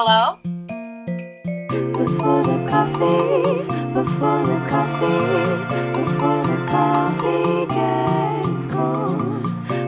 Hello? 0.00 0.38
Before 1.74 2.42
the 2.44 2.58
coffee, 2.70 3.64
before 3.94 4.46
the 4.46 4.64
coffee, 4.68 5.18
before 5.98 6.40
the 6.46 6.66
coffee 6.70 7.66
gets 7.66 8.66
cold, 8.72 9.42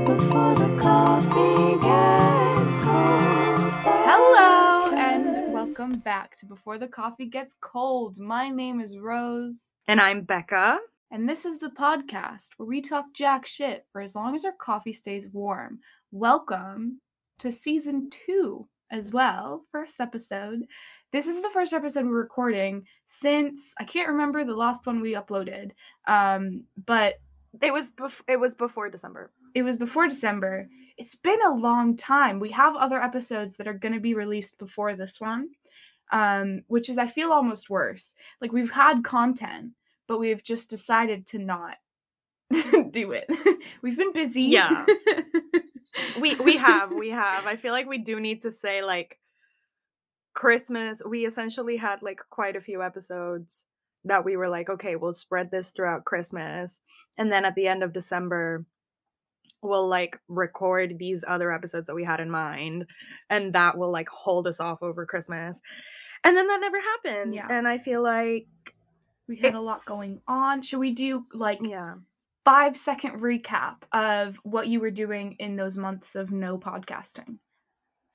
before 0.05 0.55
the 0.57 0.81
coffee 0.83 1.79
gets 1.79 2.83
cold. 2.83 3.71
Hello 4.05 4.97
and 4.97 5.53
welcome 5.53 6.01
back 6.01 6.37
to 6.39 6.47
Before 6.47 6.77
the 6.77 6.89
Coffee 6.89 7.27
Gets 7.27 7.55
Cold. 7.61 8.19
My 8.19 8.49
name 8.49 8.81
is 8.81 8.99
Rose, 8.99 9.71
And 9.87 10.01
I'm 10.01 10.23
Becca. 10.23 10.81
and 11.13 11.29
this 11.29 11.45
is 11.45 11.61
the 11.61 11.71
podcast 11.71 12.49
where 12.57 12.67
we 12.67 12.81
talk 12.81 13.05
jack 13.15 13.47
shit 13.47 13.87
for 13.93 14.01
as 14.01 14.17
long 14.17 14.35
as 14.35 14.45
our 14.45 14.55
coffee 14.61 14.93
stays 14.93 15.29
warm. 15.29 15.79
Welcome 16.11 17.01
to 17.39 17.53
season 17.53 18.11
two 18.11 18.67
as 18.91 19.13
well, 19.13 19.65
first 19.73 20.01
episode. 20.01 20.63
This 21.13 21.27
is 21.27 21.43
the 21.43 21.51
first 21.51 21.73
episode 21.73 22.07
we're 22.07 22.13
recording 22.13 22.85
since 23.07 23.75
I 23.79 23.85
can't 23.85 24.09
remember 24.09 24.45
the 24.45 24.55
last 24.55 24.87
one 24.87 25.01
we 25.01 25.13
uploaded, 25.15 25.71
um, 26.07 26.65
but 26.87 27.15
It 27.63 27.73
was 27.73 27.91
bef- 27.93 28.23
it 28.29 28.39
was 28.39 28.55
before 28.55 28.89
December. 28.91 29.31
it 29.55 29.63
was 29.63 29.77
before 29.77 30.07
December. 30.09 30.69
It's 30.99 31.15
been 31.17 31.41
a 31.45 31.55
long 31.55 31.97
time. 31.97 32.39
We 32.41 32.51
have 32.51 32.77
other 32.77 33.03
episodes 33.03 33.57
that 33.57 33.67
are 33.67 33.75
going 33.75 33.95
to 33.95 34.01
be 34.01 34.15
released 34.15 34.59
before 34.59 34.95
this 34.95 35.21
one, 35.21 35.49
um, 36.13 36.63
which 36.69 36.89
is, 36.89 36.99
I 36.99 37.07
feel, 37.07 37.33
almost 37.33 37.71
worse. 37.71 38.15
Like, 38.41 38.53
we've 38.53 38.71
had 38.71 39.03
content, 39.03 39.73
but 40.07 40.19
we've 40.21 40.43
just 40.45 40.69
decided 40.71 41.27
to 41.29 41.39
not 41.39 41.77
do 42.91 43.13
it. 43.13 43.27
we've 43.83 43.97
been 43.97 44.13
busy. 44.13 44.43
Yeah. 44.43 44.85
We 46.21 46.35
we 46.37 46.57
have 46.57 46.93
we 46.93 47.11
have. 47.11 47.47
I 47.47 47.57
feel 47.57 47.73
like 47.73 47.89
we 47.89 47.99
do 47.99 48.21
need 48.21 48.43
to 48.43 48.53
say 48.53 48.83
like 48.83 49.19
Christmas. 50.35 51.03
We 51.05 51.27
essentially 51.27 51.77
had 51.77 52.03
like 52.03 52.21
quite 52.31 52.57
a 52.57 52.61
few 52.61 52.83
episodes 52.83 53.65
that 54.05 54.25
we 54.25 54.37
were 54.37 54.49
like, 54.49 54.71
okay, 54.71 54.97
we'll 54.97 55.13
spread 55.13 55.51
this 55.51 55.71
throughout 55.71 56.05
Christmas, 56.05 56.81
and 57.19 57.31
then 57.31 57.45
at 57.45 57.55
the 57.55 57.67
end 57.67 57.83
of 57.83 57.93
December, 57.93 58.65
we'll 59.63 59.89
like 59.89 60.19
record 60.29 60.99
these 60.99 61.25
other 61.27 61.53
episodes 61.53 61.87
that 61.87 61.95
we 61.95 62.05
had 62.05 62.21
in 62.21 62.31
mind, 62.31 62.87
and 63.29 63.53
that 63.55 63.77
will 63.77 63.91
like 63.91 64.09
hold 64.09 64.47
us 64.47 64.61
off 64.61 64.83
over 64.83 65.07
Christmas. 65.07 65.61
And 66.25 66.37
then 66.37 66.47
that 66.49 66.61
never 66.61 66.79
happened. 66.81 67.35
Yeah. 67.35 67.49
And 67.51 67.67
I 67.67 67.79
feel 67.79 68.03
like 68.03 68.47
we 69.27 69.37
had 69.37 69.55
a 69.55 69.61
lot 69.61 69.81
going 69.87 70.21
on. 70.29 70.63
Should 70.63 70.81
we 70.81 70.93
do 70.93 71.25
like 71.33 71.59
yeah. 71.63 71.95
Five 72.51 72.77
second 72.77 73.21
recap 73.21 73.77
of 73.93 74.37
what 74.43 74.67
you 74.67 74.81
were 74.81 74.91
doing 74.91 75.37
in 75.39 75.55
those 75.55 75.77
months 75.77 76.17
of 76.17 76.33
no 76.33 76.59
podcasting 76.59 77.39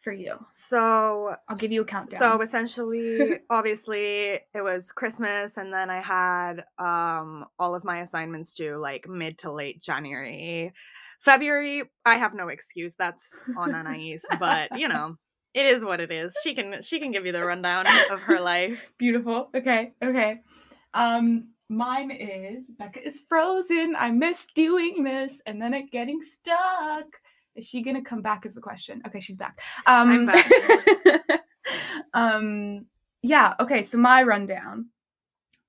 for 0.02 0.11
you? 0.11 0.36
So 0.52 1.36
I'll 1.47 1.55
give 1.55 1.72
you 1.72 1.83
a 1.83 1.86
countdown. 1.86 2.19
So 2.19 2.42
essentially, 2.42 3.39
obviously, 3.50 4.39
it 4.53 4.61
was 4.61 4.92
Christmas, 4.92 5.55
and 5.55 5.72
then 5.72 5.89
I 5.89 6.02
had 6.02 6.66
um 6.77 7.45
all 7.58 7.75
of 7.75 7.86
my 7.86 8.02
assignments 8.02 8.53
due 8.53 8.77
like 8.77 9.08
mid 9.08 9.38
to 9.39 9.53
late 9.53 9.81
January. 9.81 10.73
February, 11.22 11.83
I 12.03 12.17
have 12.17 12.33
no 12.33 12.49
excuse. 12.49 12.94
That's 12.99 13.33
on 13.58 13.73
Anais, 13.73 14.20
but 14.38 14.77
you 14.77 14.89
know, 14.89 15.16
it 15.53 15.66
is 15.66 15.86
what 15.86 16.02
it 16.02 16.11
is. 16.11 16.36
She 16.44 16.53
can 16.55 16.81
she 16.81 16.99
can 16.99 17.11
give 17.11 17.25
you 17.25 17.31
the 17.31 17.45
rundown 17.45 17.88
of 18.11 18.20
her 18.20 18.39
life. 18.42 18.92
Beautiful. 18.97 19.49
Okay. 19.55 19.94
Okay. 20.03 20.42
Um, 20.94 21.55
mine 21.69 22.11
is 22.11 22.66
Becca 22.77 23.05
is 23.05 23.21
frozen. 23.27 23.95
I 23.97 24.11
miss 24.11 24.45
doing 24.55 25.03
this, 25.03 25.41
and 25.45 25.61
then 25.61 25.73
it 25.73 25.91
getting 25.91 26.21
stuck. 26.21 27.05
Is 27.55 27.67
she 27.67 27.81
gonna 27.81 28.03
come 28.03 28.21
back? 28.21 28.45
Is 28.45 28.53
the 28.53 28.61
question. 28.61 29.02
Okay, 29.08 29.19
she's 29.19 29.38
back. 29.38 29.59
Um, 29.88 30.11
I'm 30.11 30.25
back. 30.25 31.41
um, 32.13 32.86
yeah. 33.21 33.53
Okay. 33.59 33.81
So 33.83 33.97
my 33.97 34.23
rundown. 34.23 34.88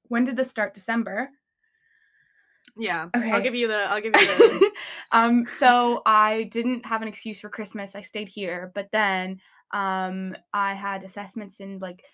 When 0.08 0.24
did 0.24 0.36
this 0.36 0.50
start? 0.50 0.74
December. 0.74 1.30
Yeah, 2.78 3.08
Okay. 3.16 3.30
I'll 3.30 3.40
give 3.40 3.54
you 3.54 3.68
the 3.68 3.90
I'll 3.90 4.02
give 4.02 4.14
you 4.14 4.26
the 4.26 4.70
um, 5.12 5.46
so 5.48 6.02
I 6.04 6.44
didn't 6.44 6.84
have 6.84 7.02
an 7.02 7.08
excuse 7.08 7.40
for 7.40 7.48
Christmas. 7.48 7.94
I 7.94 8.02
stayed 8.02 8.28
here, 8.28 8.70
but 8.74 8.88
then 8.92 9.40
um, 9.72 10.36
I 10.52 10.74
had 10.74 11.02
assessments 11.02 11.60
in 11.60 11.78
like 11.78 12.04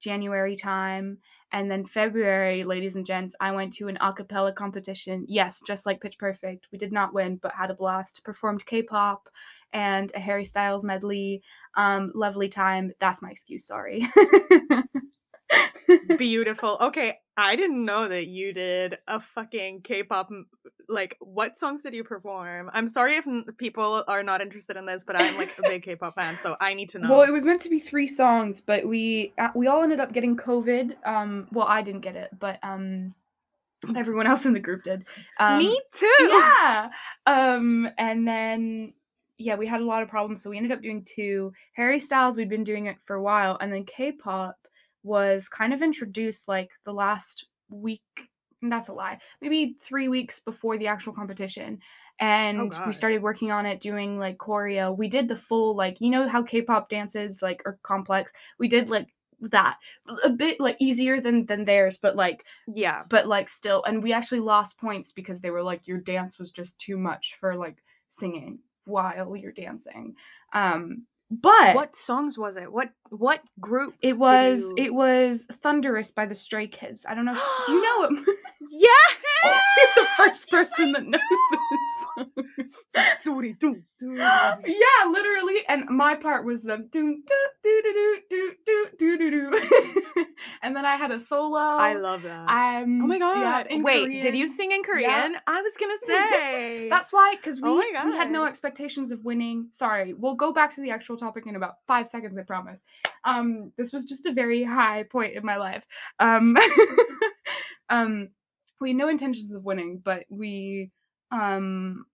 January 0.00 0.54
time, 0.56 1.18
and 1.52 1.70
then 1.70 1.86
February, 1.86 2.64
ladies 2.64 2.96
and 2.96 3.06
gents, 3.06 3.34
I 3.40 3.52
went 3.52 3.72
to 3.74 3.88
an 3.88 3.98
a 4.00 4.12
cappella 4.12 4.52
competition. 4.52 5.24
Yes, 5.28 5.62
just 5.66 5.86
like 5.86 6.00
Pitch 6.00 6.18
Perfect. 6.18 6.66
We 6.72 6.78
did 6.78 6.92
not 6.92 7.14
win, 7.14 7.36
but 7.36 7.52
had 7.52 7.70
a 7.70 7.74
blast. 7.74 8.22
Performed 8.24 8.66
K-pop 8.66 9.28
and 9.72 10.10
a 10.14 10.20
Harry 10.20 10.44
Styles 10.44 10.84
medley. 10.84 11.42
Um, 11.76 12.12
lovely 12.14 12.48
time. 12.48 12.92
That's 13.00 13.22
my 13.22 13.30
excuse. 13.30 13.66
Sorry. 13.66 14.06
beautiful. 16.18 16.78
Okay, 16.80 17.18
I 17.36 17.56
didn't 17.56 17.84
know 17.84 18.08
that 18.08 18.26
you 18.26 18.52
did 18.52 18.96
a 19.08 19.20
fucking 19.20 19.82
K-pop. 19.82 20.30
Like, 20.88 21.16
what 21.20 21.56
songs 21.56 21.82
did 21.82 21.94
you 21.94 22.04
perform? 22.04 22.70
I'm 22.72 22.88
sorry 22.88 23.16
if 23.16 23.26
n- 23.26 23.44
people 23.58 24.04
are 24.06 24.22
not 24.22 24.40
interested 24.40 24.76
in 24.76 24.86
this, 24.86 25.04
but 25.04 25.16
I'm 25.20 25.36
like 25.36 25.58
a 25.58 25.62
big 25.62 25.82
K-pop 25.84 26.14
fan, 26.14 26.38
so 26.42 26.56
I 26.60 26.74
need 26.74 26.90
to 26.90 26.98
know. 26.98 27.10
Well, 27.10 27.22
it 27.22 27.30
was 27.30 27.44
meant 27.44 27.62
to 27.62 27.70
be 27.70 27.78
three 27.78 28.06
songs, 28.06 28.60
but 28.60 28.86
we 28.86 29.32
uh, 29.38 29.48
we 29.54 29.66
all 29.66 29.82
ended 29.82 30.00
up 30.00 30.12
getting 30.12 30.36
COVID. 30.36 30.94
Um, 31.06 31.48
well, 31.52 31.66
I 31.66 31.82
didn't 31.82 32.02
get 32.02 32.16
it, 32.16 32.30
but 32.38 32.58
um, 32.62 33.14
everyone 33.96 34.26
else 34.26 34.44
in 34.46 34.52
the 34.52 34.60
group 34.60 34.84
did. 34.84 35.04
Um, 35.38 35.58
Me 35.58 35.80
too. 35.94 36.16
Yeah. 36.20 36.90
Um, 37.26 37.88
and 37.98 38.26
then 38.26 38.92
yeah, 39.38 39.56
we 39.56 39.66
had 39.66 39.80
a 39.80 39.84
lot 39.84 40.02
of 40.02 40.08
problems, 40.08 40.42
so 40.42 40.50
we 40.50 40.56
ended 40.56 40.72
up 40.72 40.82
doing 40.82 41.04
two. 41.04 41.52
Harry 41.72 41.98
Styles, 41.98 42.36
we'd 42.36 42.48
been 42.48 42.64
doing 42.64 42.86
it 42.86 42.96
for 43.04 43.16
a 43.16 43.22
while, 43.22 43.58
and 43.60 43.72
then 43.72 43.84
K-pop 43.84 44.56
was 45.04 45.48
kind 45.48 45.72
of 45.72 45.82
introduced 45.82 46.48
like 46.48 46.70
the 46.84 46.92
last 46.92 47.46
week. 47.68 48.02
That's 48.62 48.88
a 48.88 48.92
lie. 48.94 49.18
Maybe 49.40 49.76
three 49.80 50.08
weeks 50.08 50.40
before 50.40 50.78
the 50.78 50.86
actual 50.88 51.12
competition. 51.12 51.78
And 52.18 52.72
we 52.86 52.92
started 52.92 53.22
working 53.22 53.50
on 53.50 53.66
it, 53.66 53.80
doing 53.80 54.18
like 54.18 54.38
choreo. 54.38 54.96
We 54.96 55.08
did 55.08 55.28
the 55.28 55.36
full 55.36 55.76
like 55.76 56.00
you 56.00 56.10
know 56.10 56.28
how 56.28 56.42
K-pop 56.42 56.88
dances 56.88 57.42
like 57.42 57.62
are 57.66 57.78
complex. 57.82 58.32
We 58.58 58.68
did 58.68 58.88
like 58.88 59.08
that 59.40 59.76
a 60.22 60.30
bit 60.30 60.60
like 60.60 60.76
easier 60.80 61.20
than 61.20 61.44
than 61.46 61.64
theirs, 61.64 61.98
but 62.00 62.16
like 62.16 62.44
Yeah. 62.66 63.02
but 63.10 63.26
like 63.26 63.48
still 63.48 63.82
and 63.84 64.02
we 64.02 64.12
actually 64.12 64.40
lost 64.40 64.78
points 64.78 65.12
because 65.12 65.40
they 65.40 65.50
were 65.50 65.62
like 65.62 65.86
your 65.86 65.98
dance 65.98 66.38
was 66.38 66.50
just 66.50 66.78
too 66.78 66.96
much 66.96 67.36
for 67.40 67.56
like 67.56 67.82
singing 68.08 68.60
while 68.84 69.34
you're 69.36 69.52
dancing 69.52 70.14
um 70.52 71.04
but 71.30 71.74
What 71.74 71.96
songs 71.96 72.36
was 72.38 72.56
it? 72.56 72.70
What 72.72 72.90
what 73.10 73.40
group? 73.60 73.94
it 74.02 74.16
was 74.18 74.60
you- 74.60 74.74
it 74.76 74.94
was 74.94 75.46
thunderous 75.62 76.10
by 76.10 76.26
the 76.26 76.34
stray 76.34 76.66
kids 76.66 77.04
i 77.08 77.14
don't 77.14 77.24
know 77.24 77.38
do 77.66 77.72
you 77.72 77.82
know 77.82 78.02
it 78.04 78.38
Yeah. 78.60 78.88
you're 79.44 80.04
the 80.04 80.08
first 80.16 80.50
person 80.50 80.92
that 80.92 81.06
knows 81.06 81.20
this 82.94 83.22
Sorry, 83.22 83.52
doo, 83.54 83.82
doo. 84.00 84.14
yeah 84.14 85.08
literally 85.08 85.56
and 85.68 85.84
my 85.90 86.14
part 86.14 86.44
was 86.44 86.62
the 86.62 86.78
do 86.78 87.16
do 87.26 87.34
do 87.62 87.82
do 87.84 88.20
do 88.30 88.52
do 88.66 88.86
do 88.98 89.18
do 89.18 89.30
do 89.30 90.24
and 90.62 90.74
then 90.76 90.84
i 90.86 90.96
had 90.96 91.10
a 91.10 91.20
solo 91.20 91.58
I 91.58 91.94
love 91.94 92.22
that. 92.22 92.48
um 92.48 93.02
oh 93.02 93.06
my 93.06 93.18
god. 93.18 93.66
yeah, 93.70 93.82
Wait, 93.82 94.22
did 94.22 94.34
you 94.36 94.48
sing 94.48 94.72
in 94.72 94.80
Yeah. 94.80 94.84
Korean? 94.86 95.36
I 95.46 95.62
was 95.62 95.74
gonna 95.78 95.94
say. 96.06 96.88
That's 96.88 97.12
why, 97.12 97.34
because 97.36 97.60
we, 97.60 97.68
Oh 97.68 97.76
we 97.76 98.16
had 98.16 98.30
no 98.30 98.44
expectations 98.46 99.10
of 99.12 99.24
winning. 99.24 99.68
Sorry, 99.72 100.14
we'll 100.14 100.34
go 100.34 100.52
back 100.52 100.74
to 100.76 100.80
the 100.80 100.90
actual 100.90 101.13
topic 101.16 101.46
in 101.46 101.56
about 101.56 101.76
five 101.86 102.08
seconds, 102.08 102.38
I 102.38 102.42
promise. 102.42 102.80
Um, 103.24 103.72
this 103.76 103.92
was 103.92 104.04
just 104.04 104.26
a 104.26 104.32
very 104.32 104.62
high 104.62 105.04
point 105.04 105.34
in 105.34 105.44
my 105.44 105.56
life. 105.56 105.84
Um, 106.18 106.56
um, 107.88 108.28
we 108.80 108.90
had 108.90 108.96
no 108.96 109.08
intentions 109.08 109.54
of 109.54 109.64
winning, 109.64 110.00
but 110.04 110.24
we, 110.28 110.90
um, 111.30 112.06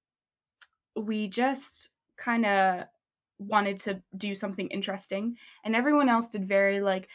we 0.97 1.29
just 1.29 1.91
kind 2.17 2.47
of 2.47 2.85
wanted 3.39 3.81
to 3.81 4.03
do 4.17 4.37
something 4.37 4.69
interesting, 4.69 5.37
and 5.65 5.75
everyone 5.75 6.09
else 6.09 6.29
did 6.29 6.47
very 6.47 6.81
like 6.81 7.09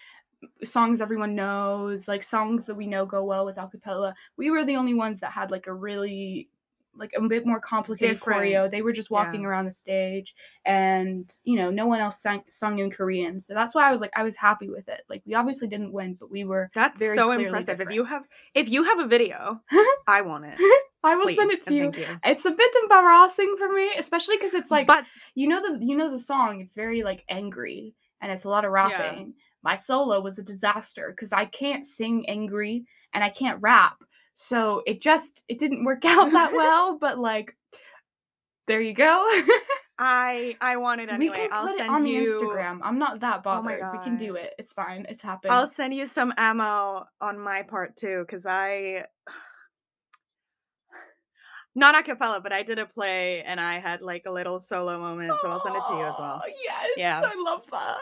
songs 0.63 1.01
everyone 1.01 1.35
knows, 1.35 2.07
like 2.07 2.23
songs 2.23 2.65
that 2.65 2.75
we 2.75 2.87
know 2.87 3.05
go 3.05 3.23
well 3.23 3.45
with 3.45 3.57
acapella. 3.57 4.13
We 4.37 4.49
were 4.49 4.65
the 4.65 4.75
only 4.75 4.93
ones 4.93 5.19
that 5.19 5.31
had 5.31 5.51
like 5.51 5.67
a 5.67 5.73
really 5.73 6.49
like 6.97 7.11
a 7.17 7.21
bit 7.21 7.45
more 7.45 7.59
complicated 7.59 8.15
Different. 8.15 8.41
choreo. 8.41 8.71
They 8.71 8.81
were 8.81 8.93
just 8.93 9.09
walking 9.11 9.41
Yeah. 9.41 9.47
around 9.47 9.65
the 9.65 9.71
stage 9.71 10.33
and 10.65 11.31
you 11.43 11.55
know, 11.57 11.69
no 11.69 11.85
one 11.87 11.99
else 11.99 12.21
sang 12.21 12.43
sung 12.49 12.79
in 12.79 12.89
Korean. 12.91 13.39
So 13.41 13.53
that's 13.53 13.75
why 13.75 13.87
I 13.87 13.91
was 13.91 14.01
like 14.01 14.11
I 14.15 14.23
was 14.23 14.35
happy 14.35 14.69
with 14.69 14.87
it. 14.89 15.01
Like 15.09 15.21
we 15.25 15.33
obviously 15.33 15.67
didn't 15.67 15.93
win, 15.93 16.15
but 16.19 16.31
we 16.31 16.43
were 16.45 16.69
That's 16.73 16.99
very 16.99 17.15
so 17.15 17.31
impressive. 17.31 17.81
If 17.81 17.91
you 17.91 18.05
have 18.05 18.23
if 18.53 18.69
you 18.69 18.83
have 18.83 18.99
a 18.99 19.07
video, 19.07 19.61
I 20.07 20.21
want 20.21 20.45
it. 20.45 20.59
I 21.03 21.15
will 21.15 21.25
Please, 21.25 21.35
send 21.35 21.51
it 21.51 21.63
to 21.67 21.73
you. 21.73 21.91
You. 21.95 22.19
It's 22.23 22.45
a 22.45 22.51
bit 22.51 22.75
embarrassing 22.83 23.55
for 23.59 23.71
me, 23.71 23.91
especially 23.97 24.37
because 24.37 24.53
it's 24.55 24.71
like 24.71 24.87
but 24.87 25.05
you 25.35 25.47
know 25.47 25.61
the 25.61 25.85
you 25.85 25.95
know 25.95 26.09
the 26.09 26.19
song 26.19 26.61
it's 26.61 26.73
very 26.75 27.03
like 27.03 27.23
angry 27.29 27.93
and 28.21 28.31
it's 28.31 28.45
a 28.45 28.49
lot 28.49 28.65
of 28.65 28.71
rapping 28.71 29.33
my 29.61 29.75
solo 29.75 30.21
was 30.21 30.39
a 30.39 30.43
disaster 30.43 31.11
because 31.11 31.33
i 31.33 31.43
can't 31.45 31.85
sing 31.85 32.23
angry 32.29 32.85
and 33.13 33.23
i 33.23 33.29
can't 33.29 33.61
rap 33.61 33.97
so 34.35 34.83
it 34.85 35.01
just 35.01 35.43
it 35.47 35.57
didn't 35.57 35.85
work 35.85 36.05
out 36.13 36.31
that 36.31 36.53
well 36.53 36.99
but 36.99 37.17
like 37.17 37.55
there 38.67 38.81
you 38.81 38.93
go 38.93 39.25
I 39.97 40.57
I 40.59 40.75
want 40.75 40.99
it 40.99 41.07
we 41.07 41.13
anyway. 41.15 41.35
can 41.37 41.49
I'll 41.53 41.67
put 41.67 41.77
send 41.77 41.89
it 41.89 41.93
on 41.93 42.05
you. 42.05 42.37
the 42.37 42.45
Instagram. 42.45 42.79
I'm 42.83 42.99
not 42.99 43.21
that 43.21 43.37
Oh 43.37 43.41
bothered. 43.43 43.81
we 43.93 43.99
can 43.99 44.17
do 44.17 44.35
it. 44.35 44.51
It's 44.59 44.73
fine. 44.73 45.05
It's 45.07 45.21
happened. 45.21 45.53
I'll 45.53 45.69
send 45.69 45.93
you 45.93 46.05
some 46.05 46.33
ammo 46.35 47.05
on 47.21 47.39
my 47.39 47.61
part 47.63 47.95
too, 47.95 48.25
because 48.27 48.45
I 48.45 49.05
not 51.75 51.97
a 51.97 52.03
cappella, 52.03 52.41
but 52.41 52.51
I 52.51 52.63
did 52.63 52.77
a 52.79 52.85
play 52.85 53.41
and 53.43 53.57
I 53.59 53.79
had 53.79 54.01
like 54.01 54.23
a 54.25 54.31
little 54.31 54.59
solo 54.59 54.99
moment, 54.99 55.31
so 55.41 55.49
I'll 55.49 55.61
send 55.63 55.75
it 55.77 55.83
to 55.87 55.93
you 55.93 56.03
as 56.05 56.15
well. 56.19 56.41
Oh, 56.43 56.49
yes. 56.63 56.89
Yeah. 56.97 57.21
I 57.23 57.41
love 57.41 57.63
that. 57.71 57.97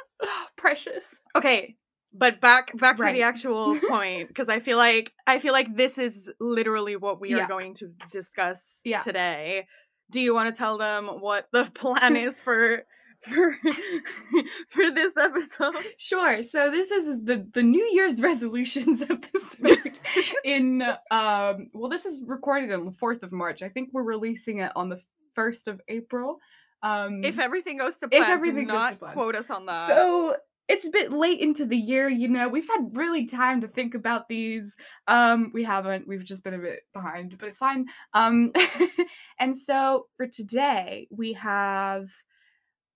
Precious. 0.58 1.14
Okay, 1.36 1.76
but 2.14 2.40
back 2.42 2.78
back 2.78 2.98
to 2.98 3.04
the 3.04 3.22
actual 3.24 3.80
point 3.90 4.28
because 4.28 4.50
I 4.50 4.60
feel 4.60 4.78
like 4.78 5.12
I 5.28 5.40
feel 5.40 5.54
like 5.54 5.76
this 5.76 5.98
is 5.98 6.32
literally 6.40 6.96
what 6.96 7.20
we 7.20 7.30
Yeah. 7.32 7.46
are 7.46 7.48
going 7.48 7.74
to 7.76 7.92
discuss 8.12 8.82
Yeah. 8.86 9.00
today. 9.00 9.68
Do 10.12 10.22
you 10.22 10.34
want 10.34 10.54
to 10.54 10.58
tell 10.58 10.78
them 10.78 11.08
what 11.08 11.48
the 11.52 11.66
plan 11.74 12.16
is 12.16 12.40
for 12.40 12.84
for 13.28 13.56
for 14.70 14.92
this 14.92 15.14
episode? 15.18 15.74
Sure. 15.98 16.44
So 16.44 16.70
this 16.70 16.92
is 16.92 17.06
the 17.24 17.48
the 17.54 17.64
New 17.64 17.86
Year's 17.94 18.22
resolutions 18.22 19.02
episode. 19.02 20.00
in 20.44 20.82
um, 21.10 21.70
well, 21.74 21.90
this 21.90 22.06
is 22.06 22.24
recorded 22.28 22.72
on 22.72 22.86
the 22.86 22.92
fourth 22.92 23.24
of 23.24 23.32
March. 23.32 23.64
I 23.64 23.70
think 23.70 23.90
we're 23.94 24.04
releasing 24.04 24.60
it 24.60 24.72
on 24.76 24.90
the 24.90 25.00
first 25.36 25.68
of 25.68 25.82
April. 25.88 26.38
Um, 26.84 27.24
If 27.24 27.40
everything 27.40 27.78
goes 27.78 27.98
to 28.00 28.08
plan, 28.10 28.22
If 28.24 28.28
everything 28.28 28.68
do 28.68 28.74
goes 28.74 28.82
to 28.82 28.90
not 28.92 29.00
plan. 29.00 29.14
quote 29.14 29.36
us 29.36 29.50
on 29.50 29.66
that. 29.68 29.88
so 29.88 30.36
it's 30.68 30.86
a 30.86 30.92
bit 30.92 31.12
late 31.12 31.40
into 31.40 31.66
the 31.66 31.78
year, 31.78 32.10
you 32.10 32.28
know. 32.28 32.48
We've 32.48 32.68
had 32.68 32.96
really 32.96 33.26
time 33.26 33.62
to 33.62 33.68
think 33.68 33.96
about 33.96 34.30
these. 34.30 34.76
Um, 35.08 35.52
we 35.54 35.64
haven't. 35.64 36.08
We've 36.08 36.24
just 36.24 36.44
been 36.44 36.54
a 36.54 36.60
bit 36.60 36.82
behind, 36.94 37.38
but 37.38 37.50
it's 37.50 37.58
fine. 37.58 37.86
Um, 38.14 38.54
and 39.40 39.56
so 39.56 40.08
for 40.16 40.28
today, 40.28 41.08
we 41.12 41.34
have 41.34 42.10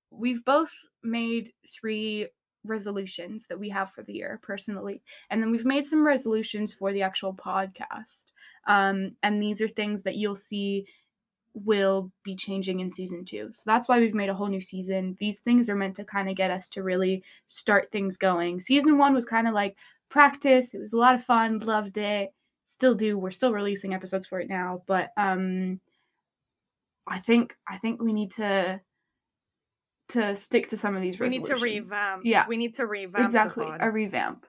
we've 0.10 0.44
both 0.46 0.72
made 1.04 1.52
three 1.68 2.28
resolutions 2.64 3.46
that 3.50 3.60
we 3.60 3.70
have 3.70 3.92
for 3.92 4.04
the 4.04 4.14
year 4.14 4.40
personally, 4.42 5.02
and 5.30 5.42
then 5.42 5.52
we've 5.52 5.66
made 5.66 5.86
some 5.86 6.06
resolutions 6.06 6.74
for 6.74 6.94
the 6.94 7.02
actual 7.02 7.34
podcast. 7.34 8.26
Um, 8.66 9.12
and 9.24 9.42
these 9.42 9.62
are 9.62 9.68
things 9.68 10.04
that 10.04 10.16
you'll 10.16 10.36
see 10.36 10.86
will 11.54 12.12
be 12.24 12.36
changing 12.36 12.80
in 12.80 12.92
season 12.92 13.26
two. 13.26 13.50
So 13.54 13.64
that's 13.66 13.88
why 13.88 14.00
we've 14.00 14.14
made 14.14 14.30
a 14.30 14.34
whole 14.34 14.48
new 14.48 14.62
season. 14.62 15.18
These 15.20 15.40
things 15.40 15.70
are 15.70 15.76
meant 15.76 15.96
to 15.96 16.04
kind 16.04 16.30
of 16.30 16.36
get 16.36 16.52
us 16.52 16.70
to 16.70 16.84
really 16.84 17.24
start 17.48 17.92
things 17.92 18.18
going. 18.18 18.60
Season 18.60 18.98
one 18.98 19.14
was 19.14 19.26
kind 19.26 19.48
of 19.48 19.54
like 19.54 19.76
practice. 20.10 20.74
It 20.74 20.80
was 20.80 20.94
a 20.94 20.98
lot 20.98 21.16
of 21.16 21.24
fun, 21.24 21.60
loved 21.60 21.98
it. 21.98 22.34
Still 22.66 22.96
do. 22.96 23.18
We're 23.18 23.32
still 23.32 23.54
releasing 23.54 23.94
episodes 23.94 24.28
for 24.28 24.40
it 24.40 24.50
now, 24.50 24.84
but 24.88 25.12
um 25.18 25.80
I 27.08 27.20
think 27.20 27.56
I 27.68 27.78
think 27.78 28.02
we 28.02 28.14
need 28.14 28.32
to 28.34 28.82
to 30.10 30.36
stick 30.36 30.70
to 30.70 30.78
some 30.78 30.96
of 30.96 31.02
these 31.02 31.20
we 31.20 31.30
need 31.30 31.46
to 31.46 31.56
revamp. 31.56 32.24
Yeah. 32.24 32.46
we 32.48 32.58
need 32.58 32.76
to 32.76 32.86
revamp. 32.86 33.26
exactly 33.26 33.68
a 33.80 33.90
revamp. 33.92 34.46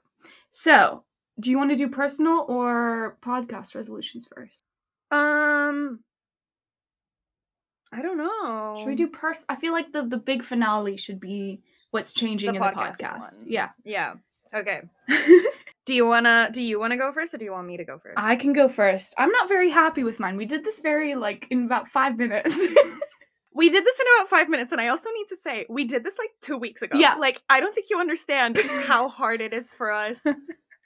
So, 0.50 1.04
do 1.40 1.50
you 1.50 1.58
want 1.58 1.70
to 1.70 1.76
do 1.76 1.88
personal 1.88 2.44
or 2.48 3.18
podcast 3.22 3.74
resolutions 3.74 4.26
first? 4.32 4.62
Um, 5.10 6.00
I 7.93 8.02
don't 8.02 8.19
know. 8.19 8.76
Should 8.79 8.87
we 8.88 8.94
do 8.96 9.08
pers? 9.08 9.44
I 9.49 9.56
feel 9.56 9.73
like 9.73 9.93
the 9.93 10.05
the 10.05 10.19
big 10.19 10.43
finale 10.44 10.96
should 10.96 11.20
be 11.20 11.61
what's 11.90 12.12
changing 12.12 12.55
in 12.55 12.61
the 12.61 12.69
podcast. 12.69 13.20
ones? 13.20 13.38
Yeah. 13.46 13.69
yeah. 13.85 14.14
Okay. 14.55 14.82
Do 15.87 15.94
you 15.94 16.06
wanna 16.06 16.50
do 16.52 16.62
you 16.62 16.79
wanna 16.79 16.99
go 16.99 17.12
first, 17.12 17.32
or 17.32 17.38
do 17.38 17.46
you 17.46 17.52
want 17.52 17.67
me 17.67 17.79
to 17.79 17.85
go 17.85 17.99
first? 17.99 18.14
I 18.19 18.37
can 18.37 18.52
go 18.52 18.69
first. 18.69 19.14
I'm 19.17 19.31
not 19.31 19.49
very 19.49 19.70
happy 19.70 20.05
with 20.05 20.20
mine. 20.20 20.37
We 20.37 20.44
did 20.44 20.62
this 20.62 20.81
very 20.81 21.14
like 21.14 21.46
in 21.50 21.64
about 21.64 21.88
five 21.88 22.19
minutes. 22.19 22.55
we 23.55 23.70
did 23.70 23.85
this 23.87 23.99
in 23.99 24.06
about 24.19 24.29
five 24.29 24.50
minutes, 24.50 24.70
and 24.70 24.82
I 24.82 24.88
also 24.88 25.08
need 25.14 25.29
to 25.31 25.37
say 25.37 25.64
we 25.70 25.84
did 25.84 26.05
this 26.05 26.19
like 26.19 26.29
two 26.43 26.58
weeks 26.58 26.82
ago. 26.82 26.99
Yeah. 26.99 27.14
Like 27.14 27.41
I 27.49 27.61
don't 27.61 27.75
think 27.75 27.87
you 27.88 27.99
understand 27.99 28.58
how 28.87 29.08
hard 29.08 29.41
it 29.41 29.55
is 29.55 29.73
for 29.73 29.91
us 29.91 30.26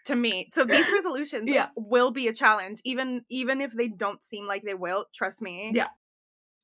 to 0.07 0.15
meet. 0.15 0.55
So 0.55 0.65
these 0.65 0.89
resolutions 0.89 1.51
Yeah. 1.51 1.69
will 1.75 2.13
be 2.13 2.29
a 2.29 2.33
challenge, 2.33 2.81
even 2.85 3.25
even 3.29 3.61
if 3.61 3.73
they 3.73 3.89
don't 3.89 4.23
seem 4.23 4.47
like 4.47 4.63
they 4.63 4.75
will. 4.75 5.07
Trust 5.13 5.43
me. 5.43 5.73
Yeah. 5.75 5.89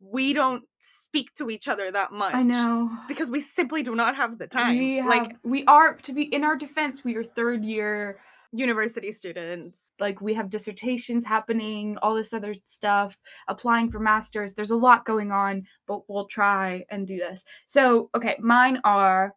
We 0.01 0.33
don't 0.33 0.63
speak 0.79 1.35
to 1.35 1.51
each 1.51 1.67
other 1.67 1.91
that 1.91 2.13
much. 2.13 2.35
I 2.35 2.43
know. 2.43 2.91
because 3.09 3.31
we 3.31 3.41
simply 3.41 3.83
do 3.83 3.95
not 3.95 4.17
have 4.17 4.39
the 4.39 4.47
time. 4.47 4.79
We 4.79 4.97
have, 4.99 5.07
like 5.09 5.37
we 5.43 5.65
are 5.67 5.95
to 5.95 6.13
be 6.13 6.23
in 6.23 6.45
our 6.45 6.57
defense. 6.57 7.03
We 7.05 7.17
are 7.17 7.25
third 7.25 7.65
year. 7.65 8.21
university 8.53 9.13
students. 9.13 9.93
Like 10.01 10.21
we 10.23 10.33
have 10.35 10.49
dissertations 10.49 11.27
happening, 11.27 11.99
all 12.01 12.15
this 12.15 12.33
other 12.33 12.55
stuff, 12.65 13.19
applying 13.47 13.91
for 13.91 13.99
masters. 13.99 14.55
There's 14.55 14.71
a 14.71 14.77
lot 14.77 15.05
going 15.05 15.33
on, 15.33 15.65
but 15.87 16.09
we'll 16.09 16.27
try 16.29 16.85
and 16.91 17.07
do 17.07 17.19
this. 17.19 17.45
So, 17.67 18.09
okay, 18.15 18.37
mine 18.41 18.81
are. 18.85 19.35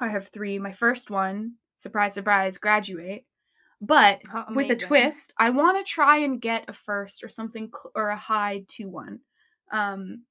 I 0.00 0.08
have 0.08 0.26
three. 0.28 0.58
My 0.58 0.72
first 0.72 1.08
one, 1.10 1.52
surprise, 1.76 2.14
surprise, 2.14 2.58
graduate. 2.58 3.26
But 3.80 4.22
with 4.56 4.70
a 4.70 4.76
twist. 4.76 5.32
I 5.38 5.50
want 5.50 5.76
to 5.84 5.84
try 5.92 6.16
and 6.18 6.40
get 6.40 6.64
a 6.68 6.72
first 6.72 7.22
or 7.22 7.28
something 7.28 7.68
cl- 7.70 7.92
or 7.94 8.08
a 8.08 8.16
high 8.16 8.64
two 8.68 8.88
one. 8.88 9.20
Um, 9.72 10.22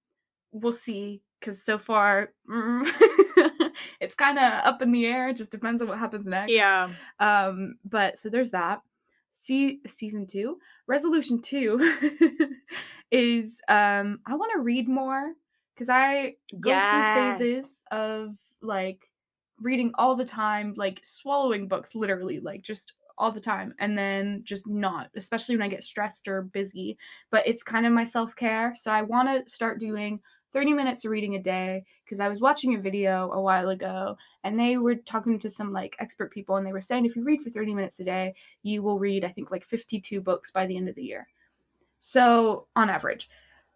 we'll 0.53 0.71
see 0.71 1.21
because 1.39 1.63
so 1.63 1.77
far 1.77 2.33
mm, 2.49 2.87
it's 3.99 4.15
kind 4.15 4.37
of 4.37 4.43
up 4.43 4.81
in 4.81 4.91
the 4.91 5.05
air. 5.05 5.29
It 5.29 5.37
just 5.37 5.51
depends 5.51 5.81
on 5.81 5.87
what 5.87 5.97
happens 5.99 6.25
next. 6.25 6.51
Yeah. 6.51 6.89
Um, 7.19 7.75
but 7.83 8.17
so 8.17 8.29
there's 8.29 8.51
that. 8.51 8.81
See 9.33 9.79
season 9.87 10.27
two. 10.27 10.57
Resolution 10.87 11.41
two 11.41 11.79
is 13.11 13.59
um 13.67 14.19
I 14.25 14.35
want 14.35 14.51
to 14.55 14.61
read 14.61 14.87
more 14.87 15.33
because 15.73 15.89
I 15.89 16.35
go 16.59 16.69
Yes. 16.69 16.89
through 16.89 17.03
phases 17.39 17.83
of 17.91 18.35
like 18.61 19.09
reading 19.59 19.91
all 19.95 20.15
the 20.15 20.25
time, 20.25 20.73
like 20.77 20.99
swallowing 21.03 21.67
books 21.67 21.95
literally, 21.95 22.39
like 22.39 22.61
just 22.61 22.93
all 23.21 23.31
the 23.31 23.39
time, 23.39 23.73
and 23.79 23.97
then 23.97 24.41
just 24.43 24.67
not, 24.67 25.09
especially 25.15 25.55
when 25.55 25.63
I 25.63 25.69
get 25.69 25.83
stressed 25.83 26.27
or 26.27 26.41
busy. 26.41 26.97
But 27.29 27.47
it's 27.47 27.63
kind 27.63 27.85
of 27.85 27.93
my 27.93 28.03
self 28.03 28.35
care. 28.35 28.73
So 28.75 28.91
I 28.91 29.03
want 29.03 29.29
to 29.29 29.51
start 29.51 29.79
doing 29.79 30.19
30 30.53 30.73
minutes 30.73 31.05
of 31.05 31.11
reading 31.11 31.35
a 31.35 31.41
day 31.41 31.83
because 32.03 32.19
I 32.19 32.27
was 32.27 32.41
watching 32.41 32.75
a 32.75 32.81
video 32.81 33.31
a 33.31 33.41
while 33.41 33.69
ago 33.69 34.17
and 34.43 34.59
they 34.59 34.77
were 34.77 34.95
talking 34.95 35.39
to 35.39 35.49
some 35.49 35.71
like 35.71 35.95
expert 35.99 36.31
people 36.33 36.57
and 36.57 36.65
they 36.65 36.73
were 36.73 36.81
saying 36.81 37.05
if 37.05 37.15
you 37.15 37.23
read 37.23 37.41
for 37.41 37.49
30 37.49 37.73
minutes 37.73 37.99
a 37.99 38.03
day, 38.03 38.33
you 38.63 38.83
will 38.83 38.99
read, 38.99 39.23
I 39.23 39.29
think, 39.29 39.51
like 39.51 39.65
52 39.65 40.19
books 40.19 40.51
by 40.51 40.65
the 40.65 40.75
end 40.75 40.89
of 40.89 40.95
the 40.95 41.03
year. 41.03 41.27
So, 41.99 42.67
on 42.75 42.89
average. 42.89 43.29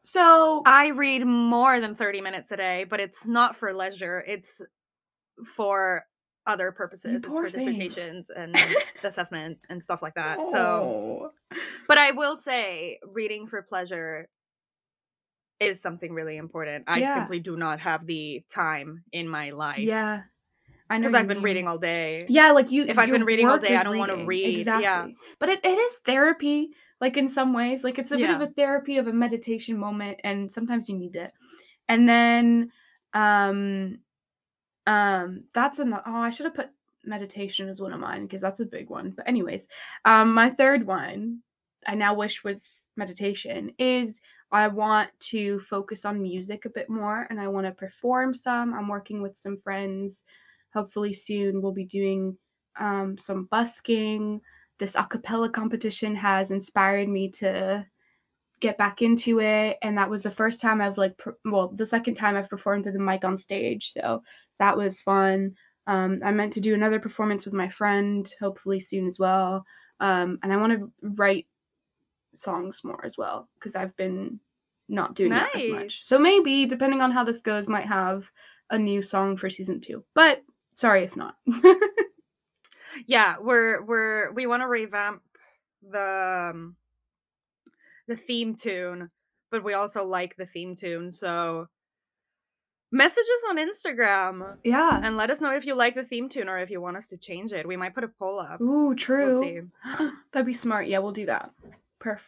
So, 0.03 0.63
I 0.65 0.87
read 0.87 1.25
more 1.25 1.79
than 1.79 1.95
30 1.95 2.21
minutes 2.21 2.51
a 2.51 2.57
day, 2.57 2.85
but 2.89 2.99
it's 2.99 3.25
not 3.25 3.55
for 3.55 3.73
leisure. 3.73 4.23
It's 4.27 4.61
for 5.55 6.05
other 6.47 6.71
purposes. 6.71 7.23
It's 7.23 7.25
for 7.25 7.49
thing. 7.49 7.59
dissertations 7.75 8.29
and 8.35 8.55
assessments 9.03 9.65
and 9.69 9.81
stuff 9.81 10.01
like 10.01 10.15
that. 10.15 10.45
So, 10.45 11.29
Oh. 11.51 11.57
but 11.87 11.97
I 11.97 12.11
will 12.11 12.37
say 12.37 12.99
reading 13.03 13.47
for 13.47 13.61
pleasure 13.61 14.27
is 15.59 15.81
something 15.81 16.13
really 16.13 16.37
important. 16.37 16.85
I 16.87 16.99
Yeah. 16.99 17.13
simply 17.15 17.39
do 17.39 17.55
not 17.55 17.79
have 17.79 18.05
the 18.05 18.43
time 18.49 19.03
in 19.11 19.27
my 19.29 19.51
life. 19.51 19.79
yeah. 19.79 20.23
I 20.87 20.97
know 20.97 21.01
Because 21.07 21.15
I've 21.15 21.21
you 21.23 21.27
been 21.29 21.37
mean. 21.37 21.43
reading 21.45 21.67
all 21.67 21.79
day. 21.79 22.25
Yeah, 22.29 22.51
like 22.51 22.71
you. 22.71 22.83
If 22.85 22.99
I've 22.99 23.09
been 23.09 23.25
reading 23.25 23.47
all 23.49 23.57
day, 23.57 23.75
I 23.75 23.81
don't 23.81 23.97
wanna 23.97 24.23
read. 24.23 24.59
Exactly. 24.59 24.83
Yeah. 24.83 25.07
But 25.39 25.49
it, 25.49 25.65
it 25.65 25.75
is 25.79 25.97
therapy, 26.05 26.75
like 27.01 27.17
in 27.17 27.27
some 27.27 27.53
ways. 27.53 27.83
Like 27.83 27.97
it's 27.97 28.11
a 28.11 28.17
bit 28.17 28.29
of 28.29 28.39
a 28.41 28.47
therapy 28.47 28.99
of 28.99 29.07
a 29.07 29.13
meditation 29.13 29.79
moment, 29.79 30.19
and 30.23 30.51
sometimes 30.51 30.87
you 30.87 30.95
need 30.95 31.15
it. 31.15 31.31
And 31.89 32.07
then, 32.07 32.71
um, 33.15 33.97
um, 34.87 35.43
that's 35.53 35.79
an. 35.79 35.93
Oh, 35.93 36.01
I 36.05 36.29
should 36.29 36.45
have 36.45 36.55
put 36.55 36.69
meditation 37.03 37.69
as 37.69 37.79
one 37.79 37.93
of 37.93 37.99
mine 37.99 38.23
because 38.23 38.41
that's 38.41 38.59
a 38.59 38.65
big 38.65 38.89
one. 38.89 39.11
But 39.11 39.27
anyways, 39.27 39.67
um, 40.05 40.33
my 40.33 40.49
third 40.49 40.85
one 40.85 41.41
I 41.87 41.95
now 41.95 42.13
wish 42.13 42.43
was 42.43 42.87
meditation 42.95 43.71
is 43.77 44.21
I 44.51 44.67
want 44.67 45.09
to 45.19 45.59
focus 45.59 46.05
on 46.05 46.21
music 46.21 46.65
a 46.65 46.69
bit 46.69 46.89
more 46.89 47.27
and 47.29 47.39
I 47.39 47.47
want 47.47 47.65
to 47.67 47.71
perform 47.71 48.33
some. 48.33 48.73
I'm 48.73 48.87
working 48.87 49.21
with 49.21 49.37
some 49.37 49.57
friends. 49.57 50.23
Hopefully 50.73 51.13
soon 51.13 51.61
we'll 51.61 51.71
be 51.71 51.85
doing 51.85 52.37
um, 52.79 53.17
some 53.17 53.45
busking. 53.45 54.41
This 54.79 54.95
a 54.95 55.03
cappella 55.03 55.49
competition 55.49 56.15
has 56.15 56.51
inspired 56.51 57.07
me 57.07 57.29
to 57.31 57.85
get 58.61 58.77
back 58.77 59.01
into 59.01 59.41
it 59.41 59.77
and 59.81 59.97
that 59.97 60.09
was 60.09 60.23
the 60.23 60.31
first 60.31 60.61
time 60.61 60.81
I've 60.81 60.97
like 60.97 61.17
per- 61.17 61.37
well 61.43 61.67
the 61.75 61.85
second 61.85 62.15
time 62.15 62.37
I've 62.37 62.49
performed 62.49 62.85
with 62.85 62.95
a 62.95 62.99
mic 62.99 63.25
on 63.25 63.37
stage 63.37 63.91
so 63.91 64.23
that 64.59 64.77
was 64.77 65.01
fun. 65.01 65.55
Um, 65.87 66.19
I 66.23 66.31
meant 66.31 66.53
to 66.53 66.61
do 66.61 66.73
another 66.73 66.99
performance 66.99 67.45
with 67.45 67.53
my 67.53 67.69
friend 67.69 68.31
hopefully 68.39 68.79
soon 68.79 69.07
as 69.07 69.19
well. 69.19 69.65
Um, 69.99 70.39
and 70.43 70.51
I 70.51 70.57
want 70.57 70.73
to 70.73 70.91
write 71.01 71.47
songs 72.33 72.81
more 72.83 73.05
as 73.05 73.17
well 73.17 73.47
because 73.55 73.75
I've 73.75 73.95
been 73.95 74.39
not 74.89 75.15
doing 75.15 75.31
that 75.31 75.55
as 75.55 75.67
much. 75.69 76.03
So 76.03 76.17
maybe 76.17 76.65
depending 76.65 77.01
on 77.01 77.11
how 77.11 77.23
this 77.23 77.39
goes 77.39 77.67
might 77.67 77.85
have 77.87 78.29
a 78.69 78.77
new 78.77 79.01
song 79.01 79.37
for 79.37 79.49
season 79.49 79.79
two 79.79 80.03
but 80.13 80.43
sorry 80.75 81.03
if 81.03 81.15
not. 81.15 81.35
Yeah 83.05 83.35
we're 83.41 83.83
we're 83.83 84.31
we 84.31 84.47
want 84.47 84.61
to 84.61 84.67
revamp 84.67 85.21
the 85.81 86.51
um, 86.53 86.75
the 88.07 88.15
theme 88.15 88.55
tune 88.55 89.09
but 89.51 89.63
we 89.63 89.73
also 89.73 90.05
like 90.05 90.35
the 90.37 90.45
theme 90.45 90.75
tune 90.75 91.11
so 91.11 91.67
message 92.91 93.23
us 93.35 93.43
on 93.49 93.57
Instagram 93.57 94.57
Yeah. 94.63 94.99
and 95.03 95.17
let 95.17 95.29
us 95.29 95.41
know 95.41 95.51
if 95.55 95.65
you 95.65 95.75
like 95.75 95.95
the 95.95 96.03
theme 96.03 96.29
tune 96.29 96.49
or 96.49 96.59
if 96.59 96.69
you 96.69 96.81
want 96.81 96.97
us 96.97 97.07
to 97.09 97.17
change 97.17 97.51
it. 97.51 97.67
We 97.67 97.77
might 97.77 97.93
put 97.95 98.03
a 98.03 98.07
poll 98.07 98.39
up. 98.39 98.61
Ooh, 98.61 98.87
We'll 98.87 98.95
true. 98.95 99.41
see. 99.41 99.61
That'd 100.31 100.45
be 100.45 100.53
smart. 100.53 100.87
Yeah, 100.87 100.99
we'll 100.99 101.11
do 101.11 101.25
that. 101.25 101.51
Perf. 102.01 102.19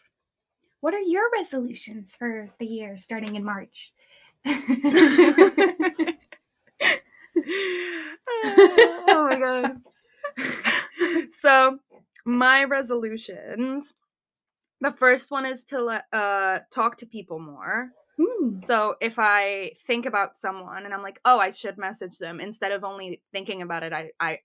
What 0.82 0.94
are 0.94 1.00
your 1.02 1.30
resolutions 1.34 2.16
for 2.16 2.50
the 2.60 2.66
year 2.66 2.98
starting 2.98 3.36
in 3.36 3.44
March? 3.44 3.94
oh 4.46 6.14
my 9.30 9.40
god. 9.40 9.78
so, 11.32 11.80
my 12.26 12.64
resolutions. 12.66 13.94
The 14.82 14.92
first 14.92 15.32
one 15.32 15.46
is 15.46 15.64
to 15.66 15.82
le- 15.82 16.04
uh 16.14 16.60
talk 16.72 16.98
to 16.98 17.06
people 17.06 17.40
more. 17.40 17.90
Ooh. 18.48 18.58
So 18.58 18.96
if 19.02 19.20
I 19.20 19.74
think 19.86 20.06
about 20.06 20.38
someone 20.38 20.86
and 20.86 20.94
I'm 20.94 21.04
like, 21.04 21.20
"Oh, 21.26 21.40
I 21.40 21.52
should 21.52 21.78
message 21.78 22.18
them," 22.18 22.40
instead 22.40 22.72
of 22.72 22.84
only 22.84 23.22
thinking 23.32 23.62
about 23.62 23.84
it, 23.84 23.94
I 23.94 24.12
I 24.20 24.40